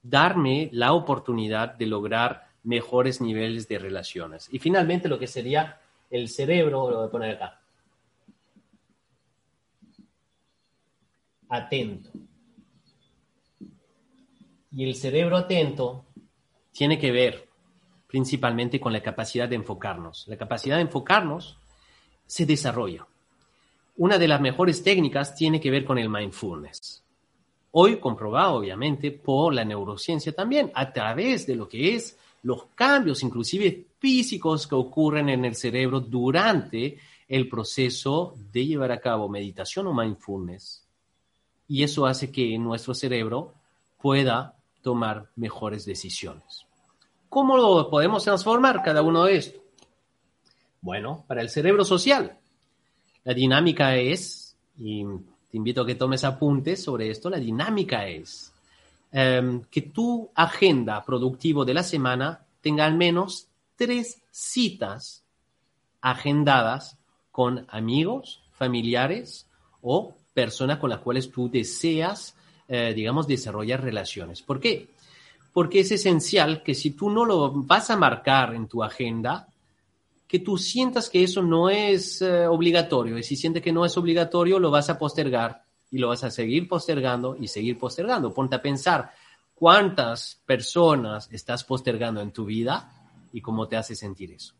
[0.04, 4.48] darme la oportunidad de lograr mejores niveles de relaciones.
[4.52, 7.60] Y finalmente lo que sería el cerebro, lo voy a poner acá.
[11.48, 12.19] Atento.
[14.72, 16.04] Y el cerebro atento
[16.72, 17.48] tiene que ver
[18.06, 20.26] principalmente con la capacidad de enfocarnos.
[20.28, 21.58] La capacidad de enfocarnos
[22.26, 23.06] se desarrolla.
[23.96, 27.02] Una de las mejores técnicas tiene que ver con el mindfulness.
[27.72, 33.22] Hoy comprobado, obviamente, por la neurociencia también, a través de lo que es los cambios,
[33.22, 39.86] inclusive físicos, que ocurren en el cerebro durante el proceso de llevar a cabo meditación
[39.86, 40.84] o mindfulness.
[41.68, 43.54] Y eso hace que nuestro cerebro
[44.00, 46.66] pueda tomar mejores decisiones.
[47.28, 49.60] ¿Cómo lo podemos transformar cada uno de estos?
[50.80, 52.38] Bueno, para el cerebro social,
[53.24, 55.04] la dinámica es, y
[55.50, 58.52] te invito a que tomes apuntes sobre esto, la dinámica es
[59.12, 65.22] em, que tu agenda productivo de la semana tenga al menos tres citas
[66.00, 66.96] agendadas
[67.30, 69.46] con amigos, familiares
[69.82, 72.34] o personas con las cuales tú deseas
[72.72, 74.42] eh, digamos, desarrollar relaciones.
[74.42, 74.90] ¿Por qué?
[75.52, 79.48] Porque es esencial que si tú no lo vas a marcar en tu agenda,
[80.28, 83.18] que tú sientas que eso no es eh, obligatorio.
[83.18, 86.30] Y si sientes que no es obligatorio, lo vas a postergar y lo vas a
[86.30, 88.32] seguir postergando y seguir postergando.
[88.32, 89.10] Ponte a pensar
[89.52, 94.54] cuántas personas estás postergando en tu vida y cómo te hace sentir eso.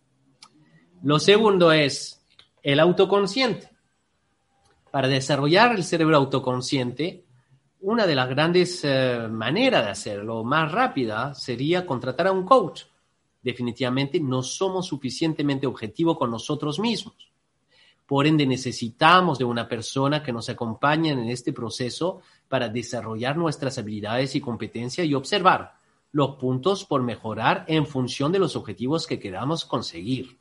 [1.05, 2.21] Lo segundo es
[2.65, 3.71] el autoconsciente.
[4.91, 7.25] Para desarrollar el cerebro autoconsciente,
[7.83, 12.83] una de las grandes eh, maneras de hacerlo más rápida sería contratar a un coach.
[13.43, 17.31] Definitivamente no somos suficientemente objetivos con nosotros mismos.
[18.07, 23.79] Por ende, necesitamos de una persona que nos acompañe en este proceso para desarrollar nuestras
[23.79, 25.75] habilidades y competencias y observar
[26.13, 30.39] los puntos por mejorar en función de los objetivos que queramos conseguir.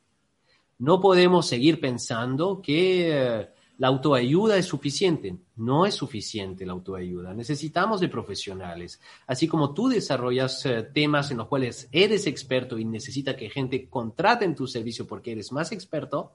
[0.79, 5.37] No podemos seguir pensando que eh, la autoayuda es suficiente.
[5.55, 7.33] No es suficiente la autoayuda.
[7.33, 8.99] Necesitamos de profesionales.
[9.25, 13.89] Así como tú desarrollas eh, temas en los cuales eres experto y necesita que gente
[13.89, 16.33] contrate en tu servicio porque eres más experto,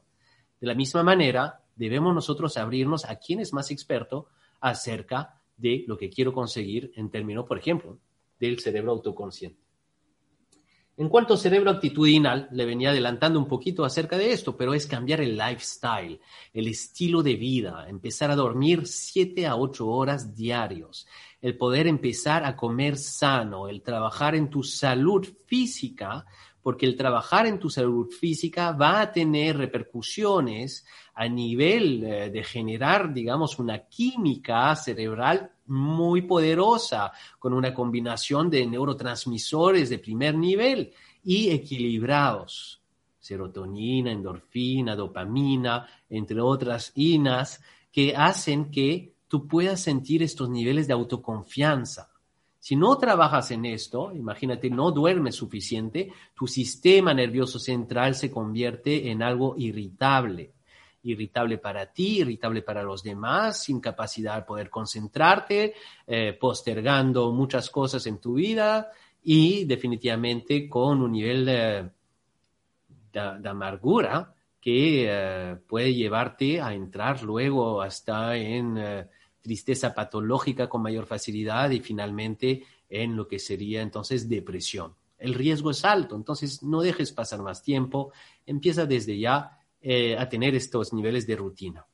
[0.59, 4.29] de la misma manera, debemos nosotros abrirnos a quien es más experto
[4.61, 7.99] acerca de lo que quiero conseguir en términos, por ejemplo,
[8.41, 9.64] del cerebro autoconsciente.
[10.97, 14.87] En cuanto a cerebro actitudinal, le venía adelantando un poquito acerca de esto, pero es
[14.87, 16.21] cambiar el lifestyle,
[16.53, 21.09] el estilo de vida, empezar a dormir 7 a 8 horas diarios,
[21.43, 26.27] el poder empezar a comer sano, el trabajar en tu salud física
[26.65, 32.43] porque el trabajar en tu salud física va a tener repercusiones a nivel eh, de
[32.43, 40.93] generar, digamos, una química cerebral muy poderosa, con una combinación de neurotransmisores de primer nivel
[41.23, 42.81] y equilibrados.
[43.19, 50.93] Serotonina, endorfina, dopamina, entre otras inas, que hacen que tú puedas sentir estos niveles de
[50.93, 52.15] autoconfianza
[52.65, 59.11] si no trabajas en esto, imagínate, no duermes suficiente, tu sistema nervioso central se convierte
[59.11, 60.54] en algo irritable.
[61.05, 65.75] Irritable para ti, irritable para los demás, sin capacidad de poder concentrarte,
[66.07, 68.91] eh, postergando muchas cosas en tu vida
[69.23, 71.91] y definitivamente con un nivel de,
[73.49, 78.79] amargura que eh, puede llevarte a entrar luego hasta en...
[78.79, 79.09] Eh,
[79.45, 84.95] tristeza patológica con mayor facilidad y finalmente en lo que sería entonces depresión.
[85.19, 88.11] El riesgo es alto, entonces no dejes pasar más tiempo,
[88.47, 91.85] empieza desde ya eh, a tener estos niveles de rutina.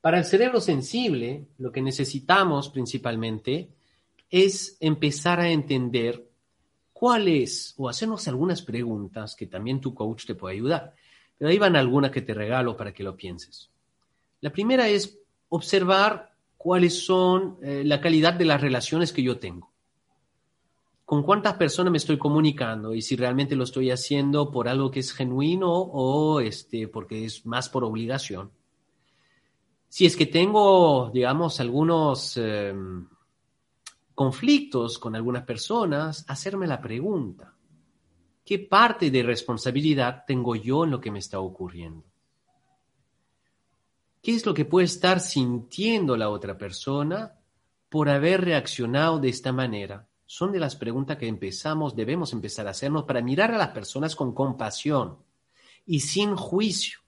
[0.00, 3.68] Para el cerebro sensible, lo que necesitamos principalmente
[4.30, 6.26] es empezar a entender
[6.94, 10.94] cuál es, o hacernos algunas preguntas que también tu coach te puede ayudar.
[11.36, 13.68] Pero ahí van algunas que te regalo para que lo pienses.
[14.40, 15.18] La primera es,
[15.50, 19.73] observar cuáles son eh, la calidad de las relaciones que yo tengo.
[21.04, 25.00] Con cuántas personas me estoy comunicando y si realmente lo estoy haciendo por algo que
[25.00, 28.50] es genuino o este, porque es más por obligación.
[29.88, 33.06] Si es que tengo, digamos, algunos em,
[34.14, 37.54] conflictos con algunas personas, hacerme la pregunta,
[38.44, 42.02] ¿qué parte de responsabilidad tengo yo en lo que me está ocurriendo?
[44.22, 47.34] ¿Qué es lo que puede estar sintiendo la otra persona
[47.90, 50.08] por haber reaccionado de esta manera?
[50.26, 54.16] Son de las preguntas que empezamos, debemos empezar a hacernos para mirar a las personas
[54.16, 55.18] con compasión
[55.86, 57.00] y sin juicio.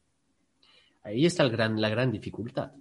[1.02, 2.72] Ahí está la gran dificultad.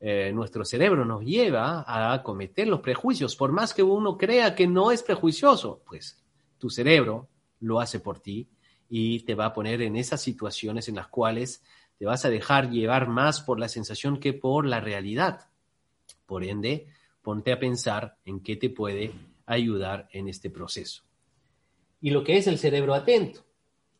[0.00, 4.66] Eh, nuestro cerebro nos lleva a cometer los prejuicios, por más que uno crea que
[4.66, 6.20] no es prejuicioso, pues
[6.58, 7.28] tu cerebro
[7.60, 8.48] lo hace por ti
[8.88, 11.62] y te va a poner en esas situaciones en las cuales
[11.98, 15.48] te vas a dejar llevar más por la sensación que por la realidad.
[16.26, 16.88] Por ende,
[17.22, 19.12] ponte a pensar en qué te puede
[19.54, 21.02] ayudar en este proceso.
[22.00, 23.44] Y lo que es el cerebro atento,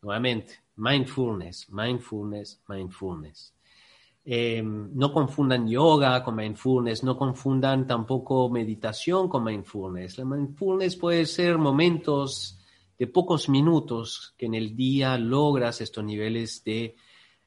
[0.01, 3.53] nuevamente, mindfulness, mindfulness, mindfulness.
[4.25, 10.17] Em, no confundan yoga con mindfulness, no confundan tampoco meditación con mindfulness.
[10.17, 12.59] La mindfulness puede ser momentos
[12.97, 16.95] de pocos minutos que en el día logras estos niveles de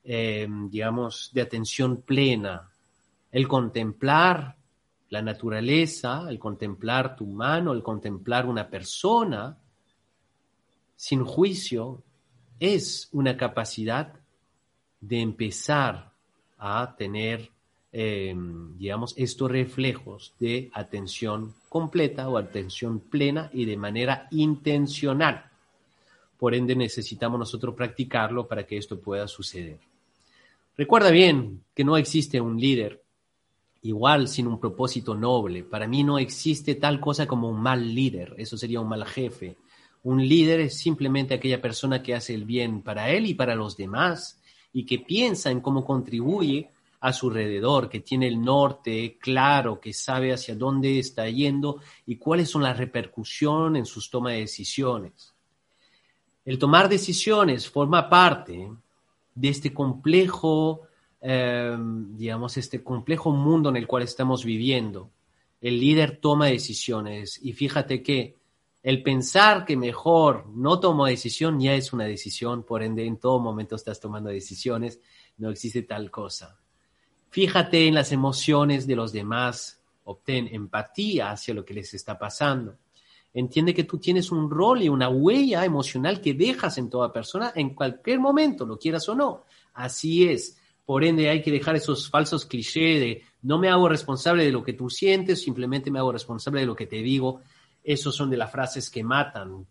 [0.09, 2.71] eh, digamos, de atención plena.
[3.33, 4.56] El contemplar
[5.11, 9.57] la naturaleza, el contemplar tu mano, el contemplar una persona
[10.97, 12.03] sin juicio,
[12.59, 14.15] es una capacidad
[15.01, 16.11] de empezar
[16.59, 17.51] a tener,
[17.93, 18.35] eh,
[18.79, 25.51] digamos, estos reflejos de atención completa o atención plena y de manera intencional.
[26.39, 29.79] Por ende, necesitamos nosotros practicarlo para que esto pueda suceder.
[30.77, 33.03] Recuerda bien que no existe un líder
[33.87, 35.63] igual sin un propósito noble.
[35.63, 39.57] Para mí no existe tal cosa como un mal líder, eso sería un mal jefe.
[40.03, 43.77] Un líder es simplemente aquella persona que hace el bien para él y para los
[43.77, 44.41] demás
[44.73, 46.71] y que piensa en cómo contribuye
[47.01, 52.17] a su alrededor, que tiene el norte claro, que sabe hacia dónde está yendo y
[52.17, 55.35] cuáles son las repercusiones en sus tomas de decisiones.
[56.45, 58.71] El tomar decisiones forma parte
[59.35, 60.83] de este complejo,
[61.29, 65.11] em, digamos, este complejo mundo en el cual estamos viviendo.
[65.61, 68.37] El líder toma decisiones y fíjate que
[68.81, 73.41] el pensar que mejor no tomo decisión ya es una decisión, por ende en todo
[73.41, 75.01] momento estás tomando decisiones,
[75.39, 76.61] no existe tal cosa.
[77.31, 82.77] Fíjate en las emociones de los demás, obtén empatía hacia lo que les está pasando.
[83.35, 87.53] Entiende que tú tienes un rol y una huella emocional que dejas en toda persona
[87.57, 89.45] en cualquier momento, lo quieras o no.
[89.75, 90.59] Así es.
[90.87, 94.63] Por ende, hay que dejar esos falsos clichés de no me hago responsable de lo
[94.63, 97.43] que tú sientes, simplemente me hago responsable de lo que te digo.
[97.83, 99.67] Esos son de las frases que matan.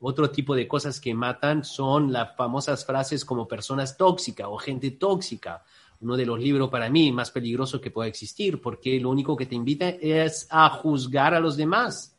[0.00, 4.90] Otro tipo de cosas que matan son las famosas frases como personas tóxicas o gente
[4.90, 5.64] tóxica.
[6.00, 9.46] Uno de los libros para mí más peligrosos que pueda existir, porque lo único que
[9.46, 12.16] te invita es a juzgar a los demás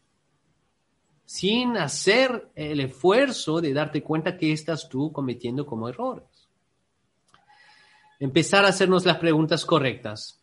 [1.27, 6.46] sin hacer el esfuerzo de darte cuenta que estás tú cometiendo como errores.
[8.19, 10.41] Empezar a hacernos las preguntas correctas,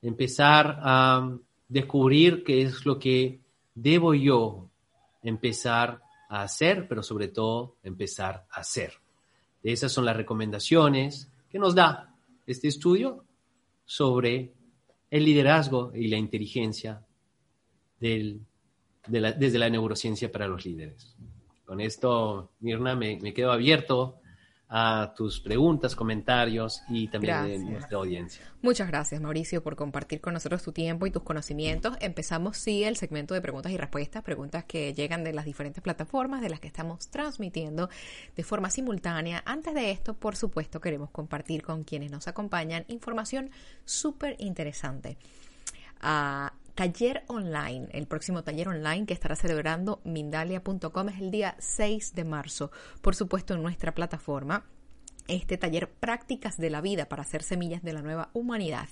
[0.00, 1.36] empezar a
[1.68, 3.40] descubrir qué es lo que
[3.74, 4.68] debo yo
[5.22, 8.94] empezar a hacer, pero sobre todo empezar a hacer.
[9.62, 12.14] Esas son las recomendaciones que nos da
[12.46, 13.24] este estudio
[13.84, 14.52] sobre
[15.10, 17.04] el liderazgo y la inteligencia
[18.00, 18.40] del
[19.06, 21.14] desde la neurociencia para los líderes.
[21.64, 24.20] Con esto, Mirna, me, quedo abierto
[24.74, 28.42] a tus preguntas, comentarios y también de nuestra audiencia.
[28.62, 31.94] Muchas gracias, Mauricio, por compartir con nosotros tu tiempo y tus conocimientos.
[32.00, 36.40] Empezamos, sí, el segmento de preguntas y respuestas, preguntas que llegan de las diferentes plataformas
[36.40, 37.90] de las que estamos transmitiendo
[38.34, 39.42] de forma simultánea.
[39.44, 43.50] Antes de esto, por supuesto, queremos compartir con quienes nos acompañan información
[43.84, 45.18] súper interesante.
[46.00, 52.14] Ah, taller online, el próximo taller online que estará celebrando Mindalia.com es el día 6
[52.14, 52.70] de marzo,
[53.00, 54.64] por supuesto en nuestra plataforma
[55.28, 58.88] este taller Prácticas de la Vida para hacer semillas de la nueva humanidad.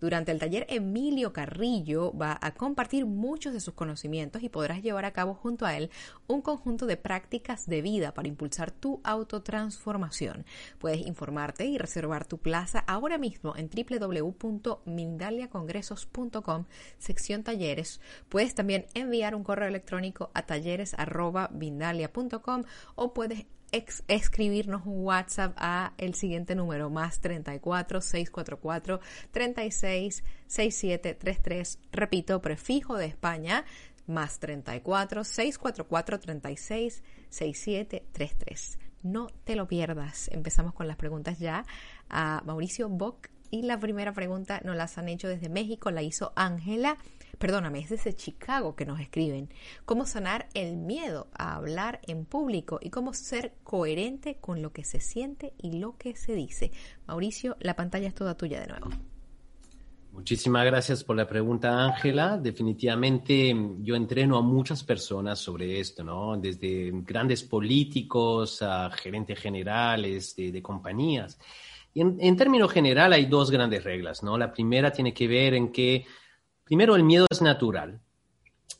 [0.00, 5.04] Durante el taller, Emilio Carrillo va a compartir muchos de sus conocimientos y podrás llevar
[5.04, 5.90] a cabo junto a él
[6.26, 10.44] un conjunto de prácticas de vida para impulsar tu autotransformación.
[10.78, 16.64] Puedes informarte y reservar tu plaza ahora mismo en www.mindaliacongresos.com,
[16.98, 18.00] sección talleres.
[18.28, 22.64] Puedes también enviar un correo electrónico a talleres.vindalia.com
[22.94, 23.46] o puedes
[24.08, 29.00] escribirnos un WhatsApp a el siguiente número, más 34 644
[29.30, 31.78] 36 67 33.
[31.92, 33.64] Repito, prefijo de España,
[34.06, 38.78] más 34 644 36 67 33.
[39.02, 40.28] No te lo pierdas.
[40.32, 41.64] Empezamos con las preguntas ya
[42.08, 43.28] a Mauricio Bock.
[43.50, 46.96] Y la primera pregunta nos las han hecho desde México, la hizo Ángela
[47.38, 49.48] perdóname, es desde Chicago que nos escriben,
[49.84, 54.84] cómo sanar el miedo a hablar en público y cómo ser coherente con lo que
[54.84, 56.72] se siente y lo que se dice.
[57.06, 58.90] Mauricio, la pantalla es toda tuya de nuevo.
[60.14, 62.38] Muchísimas gracias por la pregunta, Ángela.
[62.38, 66.36] Definitivamente yo entreno a muchas personas sobre esto, ¿no?
[66.36, 71.36] Desde grandes políticos a gerentes generales de, compañías.
[71.92, 74.38] Y en, en términos general hay dos grandes reglas, ¿no?
[74.38, 76.06] La primera tiene que ver en que
[76.64, 78.00] Primero, el miedo es natural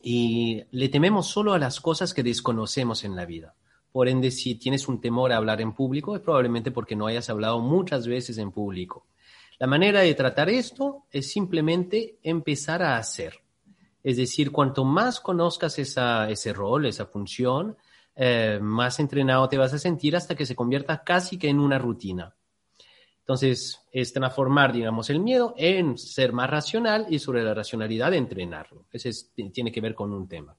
[0.02, 3.54] y le tememos solo a las cosas que desconocemos en la vida.
[3.92, 7.30] Por ende, si tienes un temor a hablar en público, es probablemente porque no hayas
[7.30, 9.06] hablado muchas veces en público.
[9.58, 13.40] La manera de tratar esto es simplemente empezar a hacer.
[14.02, 17.76] Es decir, cuanto más conozcas ese rol, esa función,
[18.16, 21.78] eh, más entrenado te vas a sentir hasta que se convierta casi que en una
[21.78, 22.34] rutina.
[23.24, 28.84] Entonces, es transformar, digamos, el miedo en ser más racional y sobre la racionalidad entrenarlo.
[28.92, 29.10] Ese
[29.50, 30.54] tiene que ver con un tema.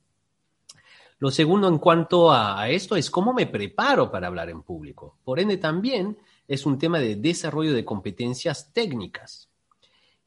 [1.20, 5.20] Lo segundo en cuanto a, esto es cómo me preparo para hablar en público.
[5.24, 9.48] Por ende, también es un tema de desarrollo de competencias técnicas.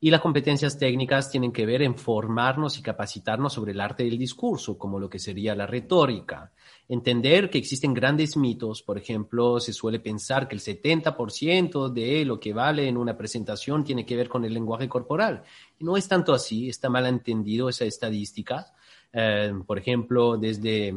[0.00, 4.16] Y las competencias técnicas tienen que ver en formarnos y capacitarnos sobre el arte del
[4.16, 6.52] discurso, como lo que sería la retórica.
[6.88, 12.38] Entender que existen grandes mitos, por ejemplo, se suele pensar que el 70% de lo
[12.38, 15.42] que vale en una presentación tiene que ver con el lenguaje corporal.
[15.80, 18.72] Y no es tanto así, está mal entendido esa estadística.
[19.12, 20.94] Eh, por ejemplo, desde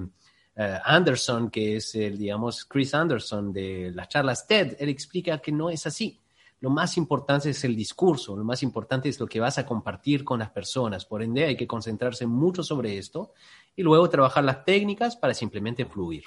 [0.56, 5.52] eh, Anderson, que es el, digamos, Chris Anderson de las charlas TED, él explica que
[5.52, 6.21] no es así
[6.62, 10.24] lo más importante es el discurso, lo más importante es lo que vas a compartir
[10.24, 11.06] con las personas.
[11.06, 13.34] Por ende, hay que concentrarse mucho sobre esto
[13.76, 16.24] y luego trabajar las técnicas para simplemente fluir.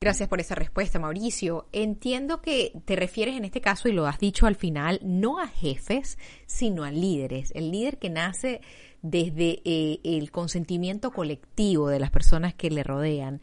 [0.00, 1.68] Gracias por esa respuesta, Mauricio.
[1.72, 5.46] Entiendo que te refieres en este caso, y lo has dicho al final, no a
[5.46, 7.52] jefes, sino a líderes.
[7.54, 8.62] El líder que nace
[9.02, 13.42] desde eh, el consentimiento colectivo de las personas que le rodean.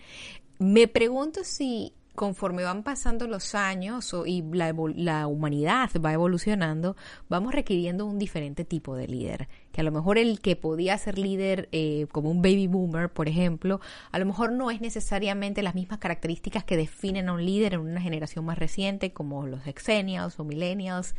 [0.57, 6.95] Me pregunto si conforme van pasando los años y la, humanidad va evolucionando,
[7.30, 9.47] vamos requiriendo un diferente tipo de líder.
[9.72, 13.28] Que a lo mejor el que podía ser líder eh, como un baby boomer, por
[13.28, 17.74] ejemplo, a lo mejor no es necesariamente las mismas características que definen a un líder
[17.74, 21.16] en una generación más reciente, como los exenials o millennials.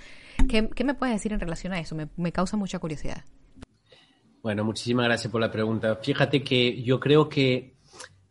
[0.48, 1.96] ¿Qué, qué me puedes decir en relación a eso?
[1.96, 3.24] Me, me causa mucha curiosidad.
[4.44, 5.96] Bueno, muchísimas gracias por la pregunta.
[5.96, 7.73] Fíjate que yo creo que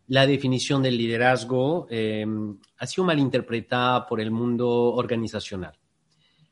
[0.07, 2.25] la definición del liderazgo eh,
[2.77, 5.77] ha sido malinterpretada por el mundo organizacional.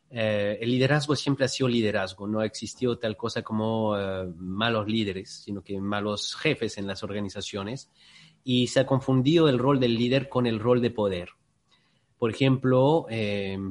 [0.10, 4.88] Eh, el liderazgo siempre ha sido liderazgo, no ha existido tal cosa como eh, malos
[4.88, 7.90] líderes, sino que malos jefes en las organizaciones,
[8.44, 11.30] y se ha confundido el rol del líder con el rol de poder.
[12.18, 13.08] Por ejemplo,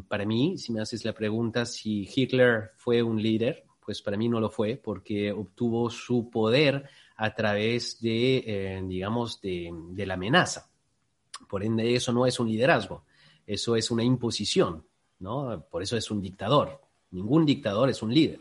[0.09, 4.29] para mí, si me haces la pregunta si Hitler fue un líder, pues para mí
[4.29, 6.89] no lo fue, porque obtuvo su poder
[7.23, 9.71] a través de, eh, digamos, de,
[10.07, 10.71] la amenaza.
[11.51, 13.05] Por ende, eso no es un liderazgo,
[13.47, 14.83] eso es una imposición,
[15.19, 15.63] ¿no?
[15.71, 16.81] Por eso es un dictador.
[17.11, 18.41] Ningún dictador es un líder.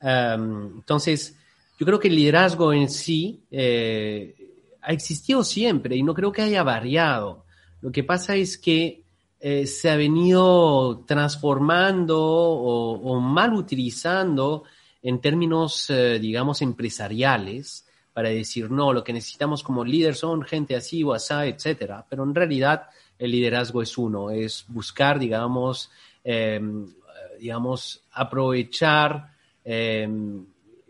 [0.00, 1.36] entonces,
[1.80, 4.36] yo creo que el liderazgo en sí eh,
[4.82, 7.44] ha existido siempre y no creo que haya variado.
[7.80, 9.02] Lo que pasa es que
[9.40, 14.62] eh, se ha venido transformando o, o mal utilizando
[15.02, 17.85] en términos, digamos, empresariales
[18.16, 22.06] para decir, no, lo que necesitamos como líder son gente así o así, etcétera.
[22.08, 22.88] Pero en realidad
[23.18, 25.90] el liderazgo es uno, es buscar, digamos,
[26.24, 26.94] em,
[27.38, 30.46] digamos, aprovechar em,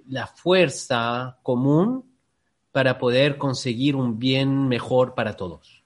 [0.09, 2.05] la fuerza común
[2.71, 5.83] para poder conseguir un bien mejor para todos.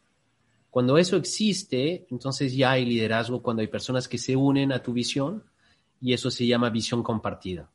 [0.68, 4.92] Cuando eso existe, entonces ya hay liderazgo, cuando hay personas que se unen a tu
[4.92, 5.42] visión
[6.02, 7.70] y eso se llama visión compartida.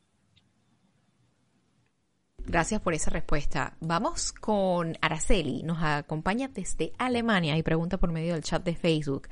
[2.48, 3.74] Gracias por esa respuesta.
[3.80, 9.28] Vamos con Araceli, nos acompaña desde Alemania y pregunta por medio del chat de Facebook,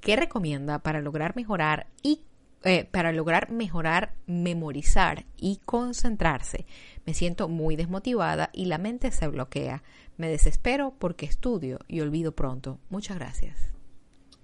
[0.00, 2.22] ¿qué recomienda para lograr mejorar y
[2.64, 6.66] eh, para lograr mejorar, memorizar y concentrarse?
[7.04, 9.84] Me siento muy desmotivada y la mente se bloquea.
[10.16, 12.80] Me desespero porque estudio y olvido pronto.
[12.90, 13.75] Muchas gracias.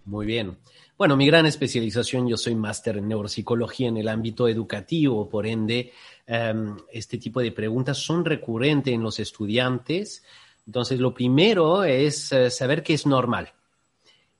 [0.05, 0.59] Muy bien.
[0.99, 5.93] Bueno, mi gran especialización, yo soy máster en neuropsicología en el ámbito educativo, por ende,
[6.27, 10.25] em, este tipo de preguntas son recurrentes en los estudiantes.
[10.67, 13.53] Entonces, lo primero es eh, saber que es normal.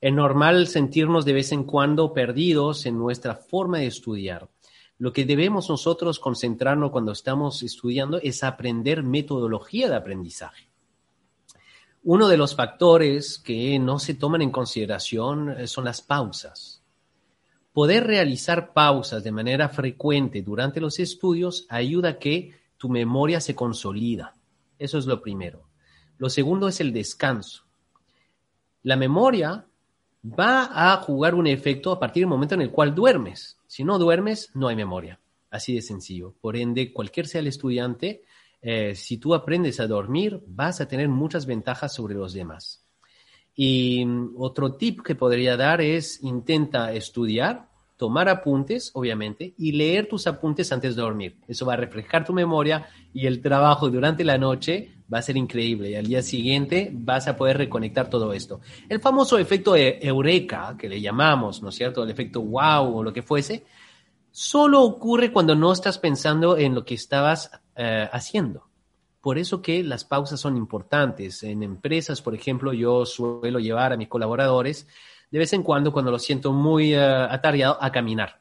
[0.01, 4.49] Es normal sentirnos de vez en cuando perdidos en nuestra forma de estudiar.
[4.99, 10.72] Lo que debemos nosotros concentrarnos cuando estamos estudiando es aprender metodología de aprendizaje.
[12.05, 16.83] Uno de los factores que no se toman en consideración eh, son las pausas.
[17.73, 23.55] Poder realizar pausas de manera frecuente durante los estudios ayuda a que tu memoria se
[23.55, 24.35] consolida.
[24.81, 25.69] Eso es lo primero.
[26.19, 27.65] Lo segundo es el descanso.
[28.83, 29.65] La memoria
[30.25, 33.59] va a jugar un efecto a partir del momento en el cual duermes.
[33.69, 35.21] Si no duermes, no hay memoria.
[35.51, 36.35] Así de sencillo.
[36.41, 38.23] Por ende, cualquier sea el estudiante,
[38.63, 42.87] eh, si tú aprendes a dormir, vas a tener muchas ventajas sobre los demás.
[43.55, 50.09] Y mm, otro tip que podría dar es intenta estudiar, tomar apuntes, obviamente, y leer
[50.09, 51.39] tus apuntes antes de dormir.
[51.49, 55.37] Eso va a reflejar tu memoria y el trabajo durante la noche va a ser
[55.37, 55.91] increíble.
[55.91, 58.61] Y al día siguiente vas a poder reconectar todo esto.
[58.89, 62.05] El famoso efecto e-, eureka, que le llamamos, ¿no es cierto?
[62.05, 63.65] El efecto wow o lo que fuese,
[64.31, 68.69] solo ocurre cuando no estás pensando en lo que estabas eh, haciendo.
[69.21, 71.43] Por eso que las pausas son importantes.
[71.43, 74.87] En empresas, por ejemplo, yo suelo llevar a mis colaboradores
[75.33, 78.41] de vez en cuando, cuando lo siento muy uh, atareado, a caminar.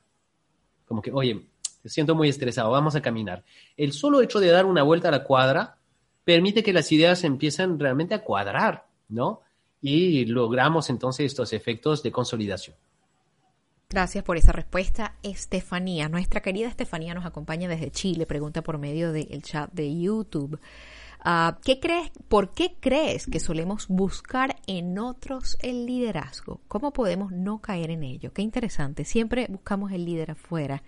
[0.85, 1.47] Como que, oye,
[1.85, 3.45] siento muy estresado, vamos a caminar.
[3.77, 5.77] El solo hecho de dar una vuelta a la cuadra
[6.25, 9.41] permite que las ideas empiecen realmente a cuadrar, ¿no?
[9.81, 12.75] Y logramos entonces estos efectos de consolidación.
[13.91, 16.07] Gracias por esa respuesta, Estefanía.
[16.07, 20.61] Nuestra querida Estefanía nos acompaña desde Chile, pregunta por medio del chat de YouTube.
[21.19, 26.61] Ah, ¿qué crees, ¿Por qué crees que solemos buscar en otros el liderazgo?
[26.69, 28.31] ¿Cómo podemos no caer en ello?
[28.31, 29.03] Qué interesante.
[29.03, 30.81] Siempre buscamos el líder afuera.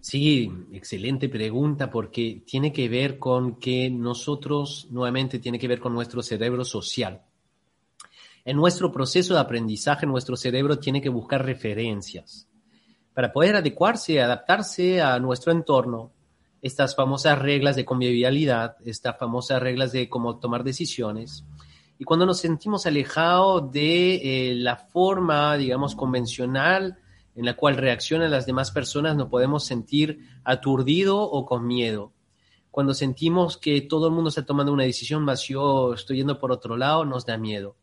[0.00, 5.94] Sí, excelente pregunta porque tiene que ver con que nosotros, nuevamente, tiene que ver con
[5.94, 7.22] nuestro cerebro social.
[8.46, 12.48] En nuestro proceso de aprendizaje, nuestro cerebro tiene que buscar referencias
[13.12, 16.12] para poder adecuarse, adaptarse a nuestro entorno.
[16.62, 21.44] Estas famosas reglas de convivialidad, estas famosas reglas de cómo tomar decisiones.
[21.98, 26.98] Y cuando nos sentimos alejados de eh, la forma, digamos, convencional
[27.34, 32.12] en la cual reaccionan las demás personas, nos podemos sentir aturdido o con miedo.
[32.70, 36.52] Cuando sentimos que todo el mundo está tomando una decisión, más yo estoy yendo por
[36.52, 37.74] otro lado, nos da miedo.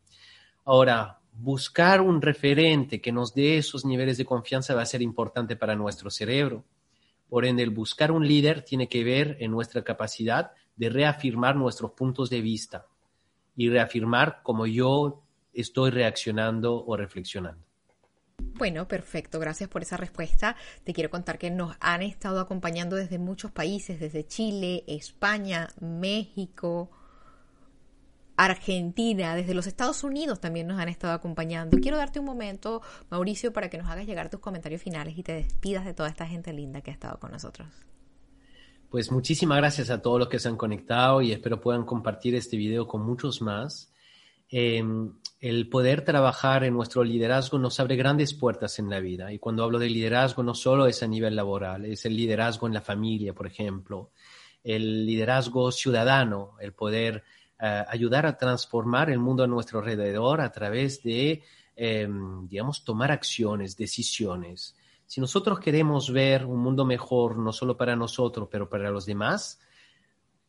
[0.64, 5.56] Ahora, buscar un referente que nos dé esos niveles de confianza va a ser importante
[5.56, 6.64] para nuestro cerebro.
[7.28, 11.92] Por ende, el buscar un líder tiene que ver en nuestra capacidad de reafirmar nuestros
[11.92, 12.86] puntos de vista
[13.56, 17.62] y reafirmar cómo yo estoy reaccionando o reflexionando.
[18.56, 20.56] Bueno, perfecto, gracias por esa respuesta.
[20.84, 26.90] Te quiero contar que nos han estado acompañando desde muchos países, desde Chile, España, México,
[28.36, 31.78] Argentina, desde los Estados Unidos también nos han estado acompañando.
[31.80, 35.32] Quiero darte un momento, Mauricio, para que nos hagas llegar tus comentarios finales y te
[35.32, 37.68] despidas de toda esta gente linda que ha estado con nosotros.
[38.90, 42.56] Pues muchísimas gracias a todos los que se han conectado y espero puedan compartir este
[42.56, 43.92] video con muchos más.
[44.48, 49.32] Em, el poder trabajar en nuestro liderazgo nos abre grandes puertas en la vida.
[49.32, 52.74] Y cuando hablo de liderazgo, no solo es a nivel laboral, es el liderazgo en
[52.74, 54.10] la familia, por ejemplo,
[54.62, 57.24] el liderazgo ciudadano, el poder
[57.58, 61.42] ayudar a transformar el mundo a nuestro alrededor a través de,
[61.76, 64.76] em, digamos, tomar acciones, decisiones.
[65.06, 69.60] Si nosotros queremos ver un mundo mejor, no solo para nosotros, pero para los demás,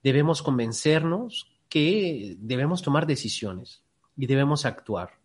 [0.03, 3.83] debemos convencernos que debemos tomar decisiones
[4.17, 5.19] y debemos actuar.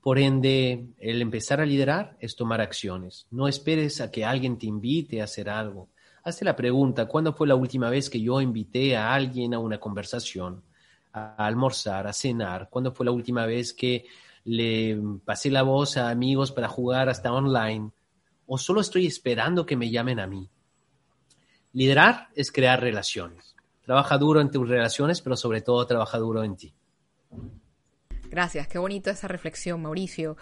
[0.00, 3.26] Por ende, el empezar a liderar es tomar acciones.
[3.30, 5.88] No esperes a que alguien te invite a hacer algo.
[6.24, 9.78] Hazte la pregunta, ¿cuándo fue la última vez que yo invité a alguien a una
[9.78, 10.62] conversación?
[11.12, 12.68] A almorzar, a cenar?
[12.70, 14.06] ¿Cuándo fue la última vez que
[14.44, 17.90] le pasé la voz a amigos para jugar hasta online?
[18.46, 20.48] ¿O solo estoy esperando que me llamen a mí?
[21.72, 23.56] Liderar es crear relaciones.
[23.84, 26.74] Trabaja duro en tus relaciones, pero sobre todo trabaja duro en ti.
[28.32, 30.38] Gracias, qué bonito esa reflexión, Mauricio.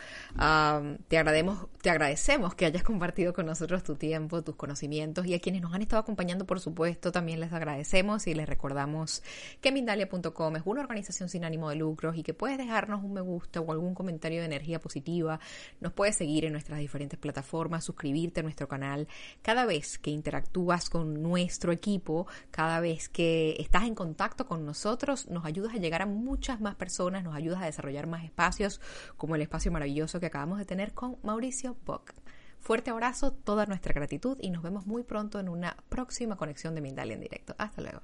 [1.09, 5.41] te, agradecemos, te agradecemos que hayas compartido con nosotros tu tiempo, tus conocimientos y a
[5.41, 9.25] quienes nos han estado acompañando, por supuesto, también les agradecemos y les recordamos
[9.61, 13.23] que Mindalia.com es una organización sin ánimo de lucros y que puedes dejarnos un me
[13.23, 15.41] gusta o algún comentario de energía positiva.
[15.81, 19.09] Nos puedes seguir en nuestras diferentes plataformas, suscribirte a nuestro canal.
[19.43, 25.27] Cada vez que interactúas con nuestro equipo, cada vez que estás en contacto con nosotros,
[25.29, 28.81] nos ayudas a llegar a muchas más personas, nos ayudas a desarrollar más espacios
[29.17, 32.13] como el espacio maravilloso que acabamos de tener con Mauricio Bock.
[32.59, 36.83] Fuerte abrazo, toda nuestra gratitud y nos vemos muy pronto en una próxima conexión de
[36.83, 37.55] Mindalia en directo.
[37.59, 38.03] Hasta luego.